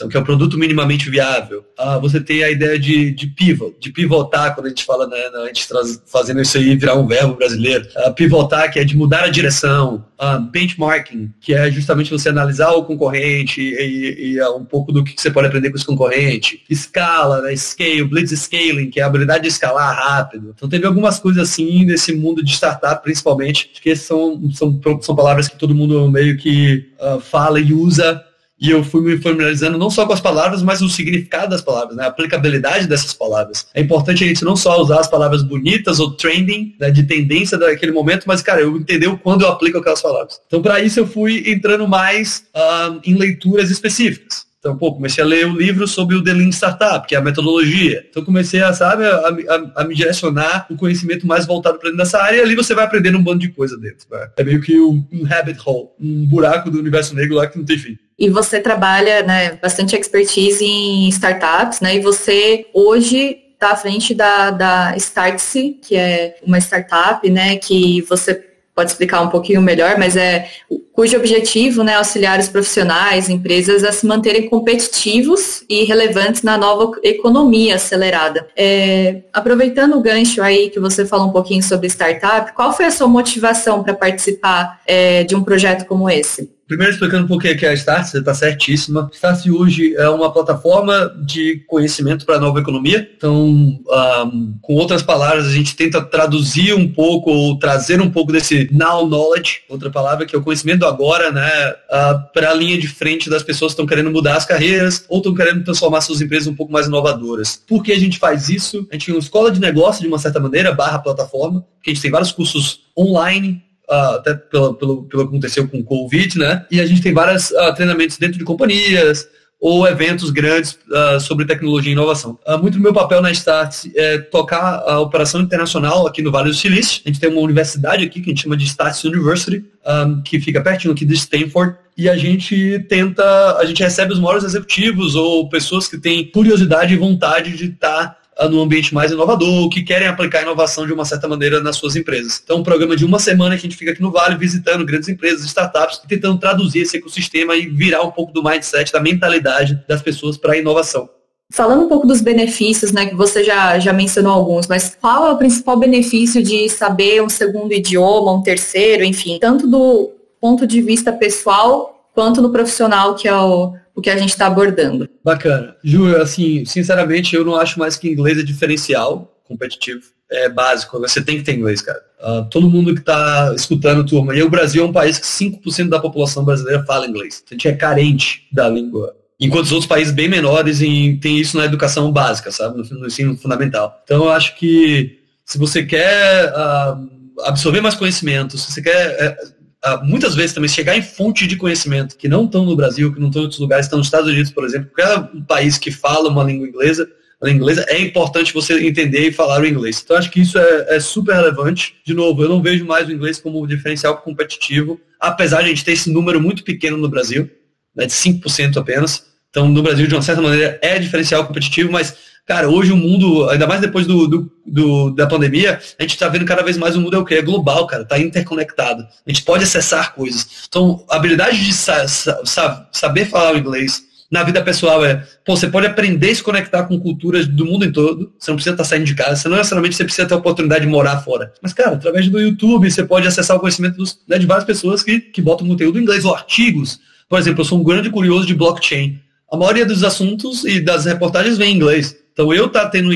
que 0.09 0.15
é 0.15 0.19
um 0.19 0.23
produto 0.23 0.57
minimamente 0.57 1.09
viável. 1.09 1.65
Ah, 1.77 1.97
você 1.97 2.21
tem 2.21 2.43
a 2.43 2.49
ideia 2.49 2.79
de, 2.79 3.11
de 3.11 3.27
pivot, 3.27 3.75
de 3.77 3.91
pivotar, 3.91 4.55
quando 4.55 4.67
a 4.67 4.69
gente 4.69 4.85
fala, 4.85 5.05
né, 5.05 5.17
a 5.43 5.47
gente 5.47 5.67
traz, 5.67 6.01
fazendo 6.05 6.41
isso 6.41 6.57
aí 6.57 6.75
virar 6.77 6.95
um 6.95 7.05
verbo 7.05 7.35
brasileiro. 7.35 7.85
Ah, 7.97 8.09
pivotar, 8.11 8.71
que 8.71 8.79
é 8.79 8.85
de 8.85 8.95
mudar 8.95 9.25
a 9.25 9.29
direção. 9.29 10.05
Ah, 10.17 10.37
benchmarking, 10.37 11.33
que 11.41 11.53
é 11.53 11.69
justamente 11.69 12.11
você 12.11 12.29
analisar 12.29 12.71
o 12.71 12.85
concorrente 12.85 13.59
e, 13.59 13.73
e, 13.73 14.33
e 14.33 14.43
um 14.49 14.63
pouco 14.63 14.91
do 14.93 15.03
que 15.03 15.19
você 15.19 15.29
pode 15.29 15.47
aprender 15.47 15.69
com 15.69 15.75
esse 15.75 15.85
concorrente. 15.85 16.63
Escala, 16.69 17.41
né, 17.41 17.55
scale, 17.55 18.03
blitz 18.05 18.31
scaling, 18.31 18.89
que 18.89 18.99
é 18.99 19.03
a 19.03 19.07
habilidade 19.07 19.43
de 19.43 19.49
escalar 19.49 19.93
rápido. 19.93 20.53
Então 20.55 20.69
teve 20.69 20.85
algumas 20.85 21.19
coisas 21.19 21.49
assim 21.49 21.83
nesse 21.83 22.13
mundo 22.13 22.43
de 22.43 22.53
startup, 22.53 23.03
principalmente, 23.03 23.71
que 23.81 23.93
são, 23.95 24.39
são, 24.53 24.79
são 25.01 25.15
palavras 25.15 25.49
que 25.49 25.57
todo 25.57 25.75
mundo 25.75 26.09
meio 26.09 26.37
que 26.37 26.85
uh, 26.99 27.19
fala 27.19 27.59
e 27.59 27.73
usa 27.73 28.23
e 28.61 28.69
eu 28.69 28.83
fui 28.83 29.01
me 29.01 29.17
familiarizando 29.17 29.75
não 29.75 29.89
só 29.89 30.05
com 30.05 30.13
as 30.13 30.21
palavras, 30.21 30.61
mas 30.61 30.83
o 30.83 30.87
significado 30.87 31.49
das 31.49 31.63
palavras, 31.63 31.97
né? 31.97 32.03
a 32.03 32.07
aplicabilidade 32.07 32.87
dessas 32.87 33.11
palavras. 33.11 33.65
É 33.73 33.81
importante 33.81 34.23
a 34.23 34.27
gente 34.27 34.45
não 34.45 34.55
só 34.55 34.79
usar 34.79 34.99
as 34.99 35.07
palavras 35.07 35.41
bonitas 35.41 35.99
ou 35.99 36.11
trending, 36.11 36.75
né, 36.79 36.91
de 36.91 37.03
tendência 37.03 37.57
daquele 37.57 37.91
momento, 37.91 38.25
mas, 38.27 38.43
cara, 38.43 38.61
eu 38.61 38.77
entender 38.77 39.09
quando 39.23 39.41
eu 39.41 39.47
aplico 39.47 39.79
aquelas 39.79 40.01
palavras. 40.01 40.39
Então, 40.45 40.61
para 40.61 40.79
isso, 40.79 40.99
eu 40.99 41.07
fui 41.07 41.43
entrando 41.51 41.87
mais 41.87 42.43
uh, 42.55 43.01
em 43.03 43.15
leituras 43.15 43.71
específicas. 43.71 44.45
Então, 44.61 44.77
pô, 44.77 44.93
comecei 44.93 45.23
a 45.23 45.27
ler 45.27 45.47
um 45.47 45.55
livro 45.55 45.87
sobre 45.87 46.15
o 46.15 46.23
The 46.23 46.33
Lean 46.33 46.51
Startup, 46.51 47.07
que 47.07 47.15
é 47.15 47.17
a 47.17 47.21
metodologia. 47.21 48.05
Então, 48.07 48.23
comecei 48.23 48.61
a, 48.61 48.71
sabe, 48.71 49.03
a, 49.03 49.09
a, 49.09 49.81
a 49.81 49.83
me 49.83 49.95
direcionar 49.95 50.67
o 50.69 50.75
conhecimento 50.75 51.25
mais 51.25 51.47
voltado 51.47 51.79
para 51.79 51.89
dentro 51.89 51.97
dessa 51.97 52.21
área 52.21 52.37
e 52.37 52.41
ali 52.41 52.55
você 52.55 52.75
vai 52.75 52.85
aprendendo 52.85 53.17
um 53.17 53.23
bando 53.23 53.39
de 53.39 53.49
coisa 53.49 53.75
dentro. 53.75 54.05
Né? 54.11 54.29
É 54.37 54.43
meio 54.43 54.61
que 54.61 54.79
um, 54.79 55.03
um 55.11 55.23
rabbit 55.23 55.59
hole, 55.65 55.89
um 55.99 56.27
buraco 56.27 56.69
do 56.69 56.77
universo 56.77 57.15
negro 57.15 57.37
lá 57.37 57.47
que 57.47 57.57
não 57.57 57.65
tem 57.65 57.79
fim. 57.79 57.97
E 58.19 58.29
você 58.29 58.59
trabalha, 58.59 59.23
né, 59.23 59.53
bastante 59.53 59.95
expertise 59.95 60.63
em 60.63 61.09
startups, 61.09 61.81
né, 61.81 61.95
e 61.95 61.99
você 61.99 62.67
hoje 62.71 63.39
está 63.53 63.71
à 63.71 63.75
frente 63.75 64.13
da, 64.13 64.51
da 64.51 64.95
Startse, 64.95 65.79
que 65.81 65.95
é 65.95 66.37
uma 66.45 66.59
startup, 66.59 67.27
né, 67.31 67.55
que 67.55 68.01
você 68.03 68.50
pode 68.75 68.91
explicar 68.91 69.21
um 69.21 69.27
pouquinho 69.27 69.61
melhor, 69.61 69.97
mas 69.97 70.15
é 70.15 70.49
cujo 70.93 71.17
objetivo 71.17 71.83
né, 71.83 71.93
é 71.93 71.95
auxiliar 71.95 72.39
os 72.39 72.47
profissionais, 72.47 73.29
empresas 73.29 73.83
a 73.83 73.91
se 73.91 74.05
manterem 74.05 74.49
competitivos 74.49 75.63
e 75.69 75.83
relevantes 75.83 76.43
na 76.43 76.57
nova 76.57 76.91
economia 77.03 77.75
acelerada. 77.75 78.47
É, 78.55 79.23
aproveitando 79.33 79.97
o 79.97 80.01
gancho 80.01 80.41
aí 80.41 80.69
que 80.69 80.79
você 80.79 81.05
falou 81.05 81.27
um 81.27 81.31
pouquinho 81.31 81.63
sobre 81.63 81.87
startup, 81.87 82.53
qual 82.53 82.73
foi 82.73 82.85
a 82.85 82.91
sua 82.91 83.07
motivação 83.07 83.83
para 83.83 83.93
participar 83.93 84.81
é, 84.85 85.23
de 85.23 85.35
um 85.35 85.43
projeto 85.43 85.85
como 85.85 86.09
esse? 86.09 86.49
Primeiro 86.71 86.93
explicando 86.93 87.25
um 87.25 87.27
pouquinho 87.27 87.53
aqui 87.53 87.65
a 87.65 87.73
Startse, 87.73 88.11
você 88.11 88.19
está 88.19 88.33
certíssima. 88.33 89.09
Startse 89.11 89.51
hoje 89.51 89.93
é 89.97 90.07
uma 90.07 90.31
plataforma 90.31 91.13
de 91.21 91.65
conhecimento 91.67 92.25
para 92.25 92.37
a 92.37 92.39
nova 92.39 92.61
economia. 92.61 93.11
Então, 93.13 93.45
um, 93.45 94.57
com 94.61 94.75
outras 94.75 95.03
palavras, 95.03 95.47
a 95.47 95.51
gente 95.51 95.75
tenta 95.75 96.01
traduzir 96.01 96.73
um 96.73 96.87
pouco 96.87 97.29
ou 97.29 97.59
trazer 97.59 97.99
um 97.99 98.09
pouco 98.09 98.31
desse 98.31 98.69
now 98.71 99.05
knowledge, 99.05 99.63
outra 99.67 99.89
palavra 99.89 100.25
que 100.25 100.33
é 100.33 100.39
o 100.39 100.41
conhecimento 100.41 100.85
agora, 100.85 101.29
né, 101.29 101.71
uh, 101.91 102.31
para 102.33 102.51
a 102.51 102.53
linha 102.53 102.77
de 102.77 102.87
frente 102.87 103.29
das 103.29 103.43
pessoas 103.43 103.71
que 103.71 103.73
estão 103.73 103.85
querendo 103.85 104.09
mudar 104.09 104.37
as 104.37 104.45
carreiras 104.45 105.03
ou 105.09 105.17
estão 105.17 105.35
querendo 105.35 105.65
transformar 105.65 105.99
suas 105.99 106.21
empresas 106.21 106.47
um 106.47 106.55
pouco 106.55 106.71
mais 106.71 106.87
inovadoras. 106.87 107.61
Por 107.67 107.83
que 107.83 107.91
a 107.91 107.99
gente 107.99 108.17
faz 108.17 108.47
isso? 108.47 108.87
A 108.89 108.93
gente 108.93 109.07
tem 109.07 109.13
uma 109.13 109.19
escola 109.19 109.51
de 109.51 109.59
negócio, 109.59 110.01
de 110.01 110.07
uma 110.07 110.19
certa 110.19 110.39
maneira, 110.39 110.71
barra 110.71 110.99
plataforma, 110.99 111.65
que 111.83 111.91
a 111.91 111.93
gente 111.93 112.01
tem 112.01 112.11
vários 112.11 112.31
cursos 112.31 112.83
online 112.97 113.61
até 113.91 114.33
pelo, 114.33 114.73
pelo, 114.73 115.03
pelo 115.03 115.23
que 115.23 115.29
aconteceu 115.29 115.67
com 115.67 115.79
o 115.79 115.83
Covid, 115.83 116.37
né? 116.37 116.65
E 116.71 116.79
a 116.79 116.85
gente 116.85 117.01
tem 117.01 117.13
vários 117.13 117.51
uh, 117.51 117.73
treinamentos 117.75 118.17
dentro 118.17 118.37
de 118.37 118.43
companhias, 118.43 119.27
ou 119.61 119.87
eventos 119.87 120.31
grandes 120.31 120.71
uh, 120.89 121.19
sobre 121.19 121.45
tecnologia 121.45 121.91
e 121.91 121.93
inovação. 121.93 122.39
Uh, 122.47 122.57
muito 122.57 122.79
do 122.79 122.81
meu 122.81 122.91
papel 122.91 123.21
na 123.21 123.29
Start 123.31 123.85
é 123.95 124.17
tocar 124.17 124.81
a 124.87 124.99
operação 124.99 125.39
internacional 125.39 126.07
aqui 126.07 126.23
no 126.23 126.31
Vale 126.31 126.49
do 126.49 126.55
Silício. 126.55 127.03
A 127.05 127.09
gente 127.09 127.19
tem 127.19 127.29
uma 127.29 127.41
universidade 127.41 128.03
aqui 128.03 128.21
que 128.21 128.31
a 128.31 128.33
gente 128.33 128.41
chama 128.41 128.57
de 128.57 128.65
Start 128.65 129.03
University, 129.05 129.63
um, 129.85 130.23
que 130.23 130.39
fica 130.39 130.61
pertinho 130.61 130.91
aqui 130.91 131.05
de 131.05 131.13
Stanford, 131.13 131.75
e 131.95 132.09
a 132.09 132.17
gente 132.17 132.83
tenta, 132.89 133.57
a 133.57 133.63
gente 133.65 133.83
recebe 133.83 134.11
os 134.11 134.19
maiores 134.19 134.43
executivos 134.43 135.13
ou 135.13 135.47
pessoas 135.47 135.87
que 135.87 135.99
têm 135.99 136.25
curiosidade 136.31 136.95
e 136.95 136.97
vontade 136.97 137.55
de 137.55 137.65
estar 137.65 138.07
tá 138.07 138.17
no 138.49 138.61
ambiente 138.61 138.93
mais 138.93 139.11
inovador, 139.11 139.69
que 139.69 139.83
querem 139.83 140.07
aplicar 140.07 140.41
inovação 140.41 140.85
de 140.85 140.93
uma 140.93 141.05
certa 141.05 141.27
maneira 141.27 141.61
nas 141.61 141.75
suas 141.75 141.95
empresas. 141.95 142.41
Então, 142.43 142.57
um 142.57 142.63
programa 142.63 142.95
de 142.95 143.05
uma 143.05 143.19
semana 143.19 143.55
que 143.55 143.61
a 143.61 143.69
gente 143.69 143.77
fica 143.77 143.91
aqui 143.91 144.01
no 144.01 144.11
Vale 144.11 144.35
visitando 144.35 144.85
grandes 144.85 145.09
empresas, 145.09 145.45
startups, 145.45 145.99
tentando 146.07 146.37
traduzir 146.37 146.81
esse 146.81 146.97
ecossistema 146.97 147.55
e 147.55 147.67
virar 147.67 148.01
um 148.03 148.11
pouco 148.11 148.31
do 148.33 148.43
mindset, 148.43 148.91
da 148.91 148.99
mentalidade 148.99 149.83
das 149.87 150.01
pessoas 150.01 150.37
para 150.37 150.53
a 150.53 150.57
inovação. 150.57 151.09
Falando 151.51 151.83
um 151.83 151.89
pouco 151.89 152.07
dos 152.07 152.21
benefícios, 152.21 152.93
né, 152.93 153.07
que 153.07 153.15
você 153.15 153.43
já, 153.43 153.77
já 153.77 153.91
mencionou 153.91 154.31
alguns, 154.31 154.67
mas 154.67 154.95
qual 154.99 155.27
é 155.27 155.31
o 155.31 155.37
principal 155.37 155.77
benefício 155.77 156.41
de 156.41 156.69
saber 156.69 157.21
um 157.21 157.27
segundo 157.27 157.73
idioma, 157.73 158.31
um 158.31 158.41
terceiro, 158.41 159.03
enfim, 159.03 159.37
tanto 159.39 159.67
do 159.67 160.11
ponto 160.39 160.65
de 160.65 160.81
vista 160.81 161.11
pessoal 161.11 162.09
quanto 162.13 162.41
no 162.41 162.51
profissional, 162.51 163.15
que 163.15 163.27
é 163.27 163.35
o, 163.35 163.73
o 163.95 164.01
que 164.01 164.09
a 164.09 164.17
gente 164.17 164.29
está 164.29 164.47
abordando. 164.47 165.09
Bacana. 165.23 165.75
Ju, 165.83 166.15
assim, 166.17 166.65
sinceramente, 166.65 167.35
eu 167.35 167.45
não 167.45 167.55
acho 167.55 167.79
mais 167.79 167.95
que 167.95 168.09
inglês 168.09 168.37
é 168.37 168.43
diferencial 168.43 169.39
competitivo. 169.43 170.01
É 170.29 170.47
básico, 170.47 170.97
você 170.99 171.21
tem 171.21 171.37
que 171.37 171.43
ter 171.43 171.55
inglês, 171.55 171.81
cara. 171.81 172.01
Uh, 172.21 172.45
todo 172.49 172.69
mundo 172.69 172.93
que 172.93 173.01
está 173.01 173.53
escutando, 173.53 174.05
turma, 174.05 174.33
e 174.33 174.41
o 174.41 174.49
Brasil 174.49 174.83
é 174.83 174.87
um 174.87 174.93
país 174.93 175.19
que 175.19 175.25
5% 175.25 175.89
da 175.89 175.99
população 175.99 176.45
brasileira 176.45 176.85
fala 176.85 177.05
inglês. 177.05 177.43
A 177.49 177.53
gente 177.53 177.67
é 177.67 177.73
carente 177.73 178.47
da 178.51 178.69
língua. 178.69 179.13
Enquanto 179.39 179.65
os 179.65 179.71
outros 179.71 179.89
países 179.89 180.13
bem 180.13 180.29
menores 180.29 180.79
têm 180.79 181.39
isso 181.39 181.57
na 181.57 181.65
educação 181.65 182.11
básica, 182.11 182.51
sabe? 182.51 182.77
No, 182.77 182.99
no 182.99 183.07
ensino 183.07 183.35
fundamental. 183.35 183.99
Então 184.05 184.23
eu 184.23 184.31
acho 184.31 184.55
que 184.55 185.19
se 185.43 185.57
você 185.57 185.83
quer 185.83 186.53
uh, 186.53 187.41
absorver 187.43 187.81
mais 187.81 187.95
conhecimento, 187.95 188.57
se 188.57 188.71
você 188.71 188.81
quer 188.81 189.35
uh, 189.41 189.60
muitas 190.03 190.35
vezes 190.35 190.53
também 190.53 190.69
chegar 190.69 190.95
em 190.95 191.01
fonte 191.01 191.47
de 191.47 191.55
conhecimento 191.55 192.15
que 192.15 192.27
não 192.27 192.45
estão 192.45 192.65
no 192.65 192.75
Brasil, 192.75 193.13
que 193.13 193.19
não 193.19 193.27
estão 193.27 193.41
em 193.41 193.45
outros 193.45 193.59
lugares, 193.59 193.85
estão 193.85 193.97
nos 193.97 194.07
Estados 194.07 194.29
Unidos, 194.29 194.51
por 194.51 194.63
exemplo, 194.63 194.91
qualquer 194.93 195.29
país 195.47 195.77
que 195.77 195.91
fala 195.91 196.29
uma 196.29 196.43
língua 196.43 196.67
inglesa, 196.67 197.09
a 197.41 197.47
língua 197.47 197.63
inglesa, 197.63 197.85
é 197.89 197.99
importante 197.99 198.53
você 198.53 198.87
entender 198.87 199.27
e 199.27 199.31
falar 199.31 199.61
o 199.61 199.65
inglês. 199.65 200.01
Então 200.03 200.15
acho 200.15 200.29
que 200.29 200.41
isso 200.41 200.59
é, 200.59 200.95
é 200.95 200.99
super 200.99 201.33
relevante. 201.33 201.95
De 202.05 202.13
novo, 202.13 202.43
eu 202.43 202.49
não 202.49 202.61
vejo 202.61 202.85
mais 202.85 203.07
o 203.07 203.11
inglês 203.11 203.39
como 203.39 203.65
diferencial 203.65 204.17
competitivo, 204.17 205.01
apesar 205.19 205.61
de 205.61 205.65
a 205.65 205.69
gente 205.69 205.83
ter 205.83 205.93
esse 205.93 206.11
número 206.11 206.39
muito 206.39 206.63
pequeno 206.63 206.97
no 206.97 207.09
Brasil, 207.09 207.49
né, 207.95 208.05
de 208.05 208.13
5% 208.13 208.77
apenas. 208.77 209.25
Então, 209.49 209.67
no 209.67 209.81
Brasil, 209.81 210.07
de 210.07 210.13
uma 210.13 210.21
certa 210.21 210.41
maneira, 210.41 210.79
é 210.81 210.99
diferencial 210.99 211.45
competitivo, 211.45 211.91
mas 211.91 212.15
Cara, 212.45 212.69
hoje 212.69 212.91
o 212.91 212.97
mundo, 212.97 213.49
ainda 213.49 213.67
mais 213.67 213.81
depois 213.81 214.05
do, 214.05 214.27
do, 214.27 214.51
do 214.65 215.11
da 215.11 215.27
pandemia, 215.27 215.79
a 215.97 216.01
gente 216.01 216.13
está 216.13 216.27
vendo 216.27 216.45
cada 216.45 216.63
vez 216.63 216.77
mais 216.77 216.95
o 216.95 217.01
mundo 217.01 217.15
é 217.15 217.19
o 217.19 217.25
que? 217.25 217.35
É 217.35 217.41
global, 217.41 217.87
cara, 217.87 218.03
está 218.03 218.19
interconectado. 218.19 219.03
A 219.03 219.29
gente 219.29 219.43
pode 219.43 219.63
acessar 219.63 220.13
coisas. 220.13 220.47
Então, 220.67 221.05
a 221.09 221.15
habilidade 221.15 221.63
de 221.63 221.73
sa 221.73 222.07
sa 222.07 222.89
saber 222.91 223.25
falar 223.25 223.53
o 223.53 223.57
inglês 223.57 224.03
na 224.31 224.43
vida 224.43 224.63
pessoal 224.63 225.03
é, 225.03 225.27
pô, 225.45 225.57
você 225.57 225.67
pode 225.67 225.85
aprender 225.85 226.31
a 226.31 226.35
se 226.35 226.41
conectar 226.41 226.83
com 226.83 226.97
culturas 226.97 227.45
do 227.45 227.65
mundo 227.65 227.83
em 227.83 227.91
todo, 227.91 228.33
você 228.39 228.49
não 228.49 228.55
precisa 228.55 228.73
estar 228.73 228.83
tá 228.83 228.89
saindo 228.89 229.03
de 229.03 229.13
casa, 229.13 229.35
você 229.35 229.49
não 229.49 229.57
necessariamente 229.57 229.95
você 229.97 230.05
precisa 230.05 230.25
ter 230.25 230.33
a 230.33 230.37
oportunidade 230.37 230.85
de 230.85 230.89
morar 230.89 231.19
fora. 231.19 231.51
Mas, 231.61 231.73
cara, 231.73 231.95
através 231.95 232.29
do 232.29 232.39
YouTube, 232.39 232.89
você 232.89 233.03
pode 233.03 233.27
acessar 233.27 233.57
o 233.57 233.59
conhecimento 233.59 233.97
dos, 233.97 234.19
né, 234.25 234.37
de 234.37 234.45
várias 234.45 234.63
pessoas 234.63 235.03
que, 235.03 235.19
que 235.19 235.41
botam 235.41 235.67
conteúdo 235.67 235.99
em 235.99 236.03
inglês, 236.03 236.23
ou 236.23 236.33
artigos. 236.33 236.99
Por 237.27 237.37
exemplo, 237.39 237.61
eu 237.61 237.65
sou 237.65 237.79
um 237.79 237.83
grande 237.83 238.09
curioso 238.09 238.47
de 238.47 238.55
blockchain. 238.55 239.19
A 239.51 239.57
maioria 239.57 239.85
dos 239.85 240.01
assuntos 240.01 240.63
e 240.63 240.79
das 240.79 241.03
reportagens 241.03 241.57
vem 241.57 241.73
em 241.73 241.75
inglês. 241.75 242.15
Então, 242.33 242.53
eu 242.53 242.69
tá 242.69 242.87
tendo 242.87 243.11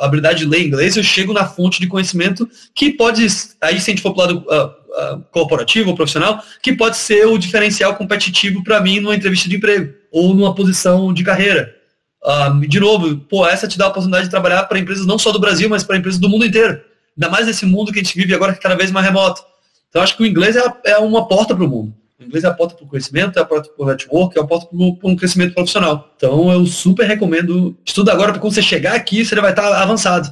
a 0.00 0.06
habilidade 0.06 0.40
de 0.40 0.46
ler 0.46 0.66
inglês, 0.66 0.96
eu 0.96 1.02
chego 1.02 1.32
na 1.32 1.46
fonte 1.46 1.80
de 1.80 1.86
conhecimento 1.86 2.48
que 2.74 2.90
pode, 2.90 3.26
aí 3.60 3.80
se 3.80 3.90
a 3.90 3.94
gente 3.94 4.00
for 4.00 4.14
para 4.14 4.22
o 4.22 4.26
lado 4.26 4.46
uh, 4.48 5.14
uh, 5.16 5.24
corporativo 5.30 5.90
ou 5.90 5.96
profissional, 5.96 6.42
que 6.62 6.72
pode 6.72 6.96
ser 6.96 7.26
o 7.26 7.36
diferencial 7.36 7.94
competitivo 7.94 8.64
para 8.64 8.80
mim 8.80 9.00
numa 9.00 9.14
entrevista 9.14 9.48
de 9.48 9.56
emprego 9.56 9.92
ou 10.10 10.34
numa 10.34 10.54
posição 10.54 11.12
de 11.12 11.22
carreira. 11.22 11.74
Uh, 12.24 12.66
de 12.66 12.80
novo, 12.80 13.16
pô, 13.18 13.46
essa 13.46 13.68
te 13.68 13.76
dá 13.78 13.84
a 13.84 13.88
oportunidade 13.88 14.24
de 14.24 14.30
trabalhar 14.30 14.64
para 14.64 14.78
empresas 14.78 15.06
não 15.06 15.18
só 15.18 15.30
do 15.30 15.38
Brasil, 15.38 15.68
mas 15.68 15.84
para 15.84 15.96
empresas 15.96 16.18
do 16.18 16.28
mundo 16.28 16.46
inteiro. 16.46 16.80
Ainda 17.16 17.30
mais 17.30 17.46
nesse 17.46 17.66
mundo 17.66 17.92
que 17.92 18.00
a 18.00 18.02
gente 18.02 18.16
vive 18.16 18.34
agora, 18.34 18.52
que 18.52 18.58
é 18.58 18.62
cada 18.62 18.76
vez 18.76 18.90
mais 18.90 19.04
remoto. 19.04 19.42
Então, 19.88 20.02
acho 20.02 20.16
que 20.16 20.22
o 20.22 20.26
inglês 20.26 20.56
é, 20.56 20.62
é 20.84 20.98
uma 20.98 21.26
porta 21.28 21.54
para 21.54 21.64
o 21.64 21.68
mundo. 21.68 21.94
O 22.20 22.24
inglês 22.24 22.42
porta 22.56 22.74
para 22.74 22.84
o 22.84 22.88
conhecimento, 22.88 23.46
porta 23.46 23.70
para 23.70 23.84
o 23.84 23.88
network, 23.88 24.34
porta 24.48 24.66
para 24.66 25.08
um 25.08 25.14
crescimento 25.14 25.54
profissional. 25.54 26.12
Então 26.16 26.50
eu 26.50 26.66
super 26.66 27.06
recomendo. 27.06 27.76
Estuda 27.86 28.12
agora, 28.12 28.32
porque 28.32 28.40
quando 28.40 28.54
você 28.54 28.62
chegar 28.62 28.94
aqui, 28.94 29.24
você 29.24 29.36
vai 29.36 29.50
estar 29.50 29.82
avançado. 29.82 30.26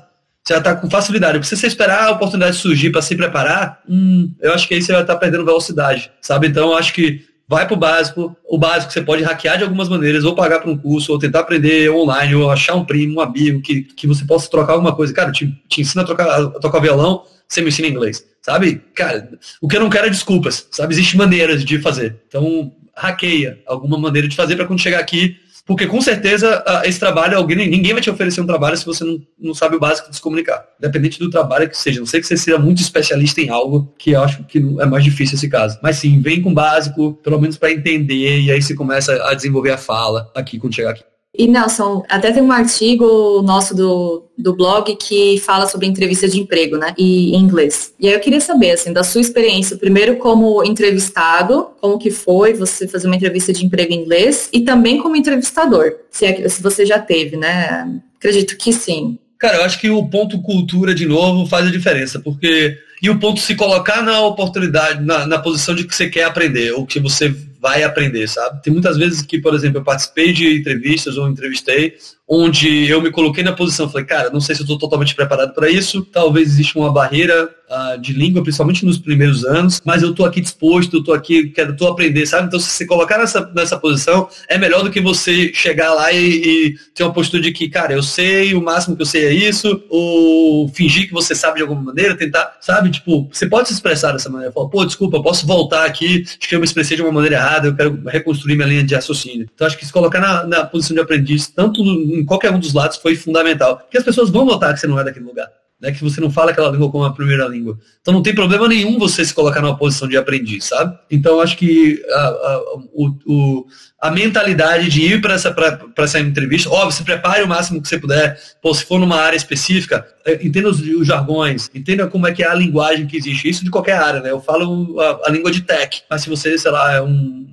Você 0.45 0.55
vai 0.55 0.61
estar 0.61 0.77
com 0.77 0.91
facilidade. 0.91 1.39
Porque 1.39 1.49
se 1.49 1.57
você 1.57 1.69
esperar 1.69 2.09
a 2.09 2.11
oportunidade 2.11 2.57
surgir 2.57 2.91
para 2.91 3.03
se 3.03 3.15
preparar, 3.15 3.83
hum, 3.89 4.33
eu 4.41 4.53
acho 4.53 4.67
que 4.67 4.75
aí 4.75 4.83
você 4.83 4.93
vai 4.93 5.03
estar 5.03 5.17
perdendo 5.17 5.45
velocidade. 5.45 6.11
Sabe? 6.21 6.49
Então 6.49 6.71
eu 6.71 6.77
acho 6.77 6.93
que 6.93 7.25
vai 7.49 7.67
para 7.67 7.75
o 7.75 7.79
básico. 7.79 8.37
O 8.49 8.59
básico 8.59 8.93
você 8.93 9.03
pode 9.03 9.23
hackear 9.23 9.59
de 9.59 9.63
algumas 9.63 9.89
maneiras, 9.89 10.25
ou 10.25 10.35
pagar 10.35 10.59
para 10.59 10.71
um 10.71 10.77
curso, 10.77 11.13
ou 11.13 11.19
tentar 11.21 11.41
aprender 11.41 11.91
online, 11.91 12.35
ou 12.35 12.51
achar 12.51 12.75
um 12.75 12.85
primo, 12.85 13.21
um 13.21 13.21
amigo 13.21 13.61
que, 13.61 13.83
que 13.83 14.07
você 14.09 14.25
possa 14.25 14.51
trocar 14.51 14.73
alguma 14.73 14.95
coisa. 14.95 15.15
Cara, 15.15 15.31
te, 15.31 15.53
te 15.69 15.83
ensina 15.83 16.03
a, 16.03 16.05
trocar, 16.05 16.41
a 16.41 16.51
tocar 16.59 16.81
violão, 16.81 17.23
você 17.49 17.61
me 17.61 17.69
ensina 17.69 17.89
inglês. 17.89 18.25
Sabe? 18.43 18.81
Cara, 18.95 19.29
o 19.61 19.67
que 19.67 19.77
eu 19.77 19.81
não 19.81 19.91
quero 19.91 20.07
é 20.07 20.11
desculpas, 20.11 20.69
sabe? 20.71 20.95
Existem 20.95 21.19
maneiras 21.19 21.65
de 21.65 21.81
fazer. 21.81 22.17
Então, 22.29 22.73
hackeia 22.97 23.59
alguma 23.67 23.99
maneira 23.99 24.29
de 24.29 24.37
fazer 24.37 24.57
para 24.57 24.67
quando 24.67 24.81
chegar 24.81 25.01
aqui, 25.01 25.37
porque 25.67 25.85
com 25.85 26.01
certeza 26.01 26.65
esse 26.85 27.01
trabalho, 27.01 27.37
alguém, 27.37 27.69
ninguém 27.69 27.93
vai 27.93 28.01
te 28.01 28.09
oferecer 28.09 28.41
um 28.41 28.47
trabalho 28.47 28.77
se 28.77 28.87
você 28.87 29.03
não, 29.03 29.21
não 29.37 29.53
sabe 29.53 29.75
o 29.75 29.81
básico 29.81 30.09
de 30.09 30.15
se 30.15 30.23
comunicar. 30.23 30.65
Independente 30.79 31.19
do 31.19 31.29
trabalho 31.29 31.69
que 31.69 31.77
seja. 31.77 31.99
Não 31.99 32.07
sei 32.07 32.21
que 32.21 32.27
você 32.27 32.37
seja 32.37 32.57
muito 32.57 32.81
especialista 32.81 33.41
em 33.41 33.49
algo, 33.49 33.93
que 33.99 34.13
eu 34.13 34.23
acho 34.23 34.45
que 34.45 34.59
é 34.59 34.87
mais 34.87 35.03
difícil 35.03 35.35
esse 35.35 35.49
caso. 35.49 35.77
Mas 35.83 35.97
sim, 35.97 36.21
vem 36.21 36.41
com 36.41 36.55
básico, 36.55 37.15
pelo 37.15 37.41
menos 37.41 37.59
para 37.59 37.73
entender, 37.73 38.43
e 38.43 38.53
aí 38.53 38.63
você 38.63 38.75
começa 38.75 39.13
a 39.29 39.35
desenvolver 39.35 39.73
a 39.73 39.79
fala 39.79 40.31
aqui 40.37 40.57
quando 40.57 40.75
chegar 40.75 40.91
aqui. 40.91 41.03
E 41.39 41.47
Nelson, 41.47 42.03
até 42.09 42.33
tem 42.33 42.43
um 42.43 42.53
artigo 42.53 43.43
nosso 43.43 43.75
do, 43.75 44.25
do 44.37 44.55
blog 44.55 44.97
que 44.97 45.39
fala 45.41 45.67
sobre 45.67 45.87
entrevista 45.87 46.29
de 46.29 46.41
emprego, 46.41 46.77
né? 46.77 46.95
E 46.97 47.35
em 47.35 47.41
inglês. 47.41 47.93
E 48.01 48.09
aí 48.09 48.15
eu 48.15 48.21
queria 48.21 48.41
saber, 48.41 48.73
assim, 48.73 48.93
da 48.93 49.05
sua 49.05 49.21
experiência, 49.21 49.77
primeiro 49.77 50.17
como 50.17 50.65
entrevistado, 50.65 51.69
como 51.81 51.99
que 51.99 52.11
foi 52.11 52.55
você 52.55 52.89
fazer 52.89 53.07
uma 53.07 53.17
entrevista 53.17 53.53
de 53.53 53.65
emprego 53.65 53.93
em 53.93 54.01
inglês 54.01 54.49
e 54.53 54.61
também 54.61 54.99
como 54.99 55.17
entrevistador, 55.17 55.93
se, 56.11 56.25
é, 56.25 56.49
se 56.49 56.63
você 56.63 56.87
já 56.87 56.99
teve, 56.99 57.37
né? 57.37 58.01
Acredito 58.17 58.57
que 58.57 58.73
sim. 58.73 59.19
Cara, 59.39 59.59
eu 59.59 59.65
acho 59.65 59.79
que 59.79 59.91
o 59.91 60.09
ponto 60.09 60.41
cultura, 60.41 60.95
de 60.95 61.07
novo, 61.07 61.47
faz 61.47 61.67
a 61.67 61.71
diferença, 61.71 62.19
porque. 62.21 62.79
E 63.03 63.11
o 63.11 63.19
ponto 63.19 63.41
se 63.41 63.55
colocar 63.55 64.03
na 64.03 64.23
oportunidade, 64.23 65.05
na, 65.05 65.27
na 65.27 65.39
posição 65.39 65.75
de 65.75 65.85
que 65.85 65.95
você 65.95 66.09
quer 66.09 66.25
aprender, 66.25 66.73
ou 66.73 66.87
que 66.87 66.99
você 66.99 67.35
vai 67.67 67.83
aprender, 67.83 68.29
sabe? 68.29 68.63
Tem 68.63 68.73
muitas 68.73 68.97
vezes 68.97 69.23
que, 69.23 69.41
por 69.41 69.53
exemplo, 69.53 69.79
eu 69.79 69.85
participei 69.85 70.33
de 70.33 70.57
entrevistas 70.57 71.17
ou 71.17 71.29
entrevistei 71.29 71.97
onde 72.29 72.89
eu 72.89 73.01
me 73.01 73.11
coloquei 73.11 73.45
na 73.45 73.53
posição, 73.53 73.89
falei, 73.89 74.07
cara, 74.07 74.31
não 74.31 74.41
sei 74.41 74.55
se 74.55 74.63
eu 74.63 74.65
estou 74.65 74.79
totalmente 74.79 75.15
preparado 75.15 75.55
para 75.55 75.71
isso, 75.71 76.03
talvez 76.03 76.49
exista 76.49 76.79
uma 76.79 76.93
barreira 76.93 77.49
uh, 77.71 78.01
de 78.01 78.13
língua, 78.13 78.43
principalmente 78.43 78.85
nos 78.85 78.99
primeiros 78.99 79.45
anos, 79.45 79.81
mas 79.85 80.03
eu 80.03 80.11
estou 80.11 80.27
aqui 80.27 80.41
disposto, 80.41 80.97
eu 80.97 81.01
estou 81.01 81.15
aqui, 81.15 81.51
quero 81.51 81.77
tô 81.77 81.87
aprender, 81.87 82.27
sabe? 82.27 82.49
Então, 82.49 82.59
se 82.59 82.69
você 82.69 82.85
colocar 82.85 83.19
nessa, 83.19 83.49
nessa 83.55 83.79
posição, 83.79 84.29
é 84.49 84.59
melhor 84.59 84.83
do 84.83 84.91
que 84.91 85.01
você 85.01 85.53
chegar 85.53 85.93
lá 85.95 86.13
e, 86.13 86.19
e 86.27 86.75
ter 86.95 87.05
uma 87.05 87.13
postura 87.13 87.43
de 87.43 87.53
que, 87.53 87.69
cara, 87.69 87.93
eu 87.93 88.03
sei, 88.03 88.55
o 88.55 88.63
máximo 88.63 88.97
que 88.97 89.03
eu 89.03 89.07
sei 89.07 89.27
é 89.27 89.33
isso, 89.33 89.85
ou 89.89 90.69
fingir 90.69 91.07
que 91.07 91.13
você 91.13 91.35
sabe 91.35 91.57
de 91.57 91.63
alguma 91.63 91.81
maneira, 91.81 92.17
tentar, 92.17 92.57
sabe? 92.61 92.91
Tipo, 92.91 93.29
você 93.31 93.47
pode 93.47 93.69
se 93.69 93.75
expressar 93.75 94.13
dessa 94.13 94.29
maneira, 94.29 94.53
falar, 94.53 94.69
pô, 94.69 94.85
desculpa, 94.85 95.23
posso 95.23 95.47
voltar 95.47 95.85
aqui, 95.85 96.25
acho 96.27 96.49
que 96.49 96.55
eu 96.55 96.59
me 96.59 96.65
expressei 96.65 96.97
de 96.97 97.03
uma 97.03 97.13
maneira 97.13 97.37
errada, 97.37 97.69
eu 97.69 97.77
quero 97.77 98.03
reconstruir 98.07 98.57
minha 98.57 98.67
linha 98.67 98.83
de 98.83 98.95
raciocínio. 98.97 99.49
Então, 99.55 99.67
acho 99.67 99.79
que 99.79 99.87
se 99.87 99.93
colocar 99.93 100.21
na, 100.21 100.45
na 100.45 100.65
posição 100.65 100.95
de 100.95 101.01
aprendiz, 101.01 101.47
tanto 101.49 101.85
no, 101.85 102.16
em 102.21 102.25
qualquer 102.25 102.53
um 102.53 102.59
dos 102.59 102.73
lados 102.73 102.97
foi 102.97 103.15
fundamental. 103.15 103.79
Porque 103.79 103.99
as 103.99 104.05
pessoas 104.05 104.31
vão 104.31 104.45
notar 104.45 104.73
que 104.75 104.81
você 104.81 104.87
não 104.87 104.99
é 104.99 105.05
daquele 105.05 105.25
lugar. 105.25 105.49
Né, 105.79 105.93
que 105.93 106.03
você 106.03 106.23
não 106.23 106.31
fala 106.31 106.53
aquela 106.53 106.71
língua 106.71 106.91
como 106.91 107.05
a 107.05 107.13
primeira 107.13 107.47
língua. 107.47 107.79
Então 108.01 108.15
não 108.15 108.23
tem 108.23 108.35
problema 108.35 108.67
nenhum 108.67 108.99
você 108.99 109.23
se 109.23 109.35
colocar 109.35 109.61
numa 109.61 109.77
posição 109.77 110.09
de 110.09 110.17
aprendiz, 110.17 110.65
sabe? 110.65 110.99
Então 111.11 111.39
acho 111.39 111.55
que 111.59 112.03
a, 112.09 112.29
a, 112.29 112.63
o, 112.95 113.19
o, 113.27 113.67
a 114.07 114.11
mentalidade 114.11 114.89
de 114.89 115.03
ir 115.03 115.21
para 115.21 115.35
essa, 115.35 115.55
essa 115.99 116.21
entrevista, 116.21 116.71
óbvio, 116.71 116.93
se 116.93 117.03
prepare 117.03 117.43
o 117.43 117.49
máximo 117.49 117.83
que 117.83 117.89
você 117.89 117.99
puder. 117.99 118.39
Pô, 118.63 118.73
se 118.73 118.85
for 118.85 118.99
numa 118.99 119.17
área 119.17 119.37
específica, 119.37 120.07
é, 120.25 120.35
entenda 120.45 120.69
os, 120.69 120.81
os, 120.81 121.07
jargões, 121.07 121.71
entenda 121.75 122.07
como 122.07 122.27
é 122.27 122.33
que 122.33 122.43
é 122.43 122.49
a 122.49 122.55
linguagem 122.55 123.07
que 123.07 123.17
existe. 123.17 123.49
Isso 123.49 123.65
de 123.65 123.71
qualquer 123.71 123.97
área, 123.97 124.21
né? 124.21 124.31
Eu 124.31 124.41
falo 124.41 125.01
a, 125.01 125.29
a 125.29 125.31
língua 125.31 125.51
de 125.51 125.63
tech, 125.63 126.03
mas 126.09 126.23
se 126.23 126.29
você, 126.29 126.57
sei 126.57 126.71
lá, 126.71 126.95
é 126.95 127.03
um, 127.03 127.47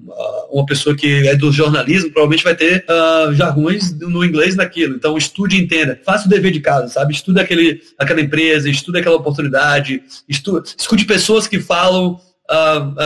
uma 0.52 0.66
pessoa 0.66 0.96
que 0.96 1.28
é 1.28 1.36
do 1.36 1.52
jornalismo, 1.52 2.12
provavelmente 2.12 2.44
vai 2.44 2.56
ter 2.56 2.86
uh, 2.88 3.34
jargões 3.34 3.98
no 4.00 4.24
inglês 4.24 4.56
naquilo. 4.56 4.96
Então 4.96 5.18
estude 5.18 5.58
e 5.58 5.62
entenda. 5.62 6.00
Faça 6.06 6.28
o 6.28 6.30
dever 6.30 6.52
de 6.52 6.60
casa, 6.60 6.88
sabe? 6.88 7.14
Estude 7.14 7.40
aquele, 7.40 7.82
aquela 7.98 8.22
empresa, 8.22 8.70
estude 8.70 9.00
aquela 9.00 9.16
oportunidade, 9.16 10.04
estude, 10.28 10.74
escute 10.78 11.06
pessoas 11.06 11.48
que 11.48 11.60
falam 11.60 12.20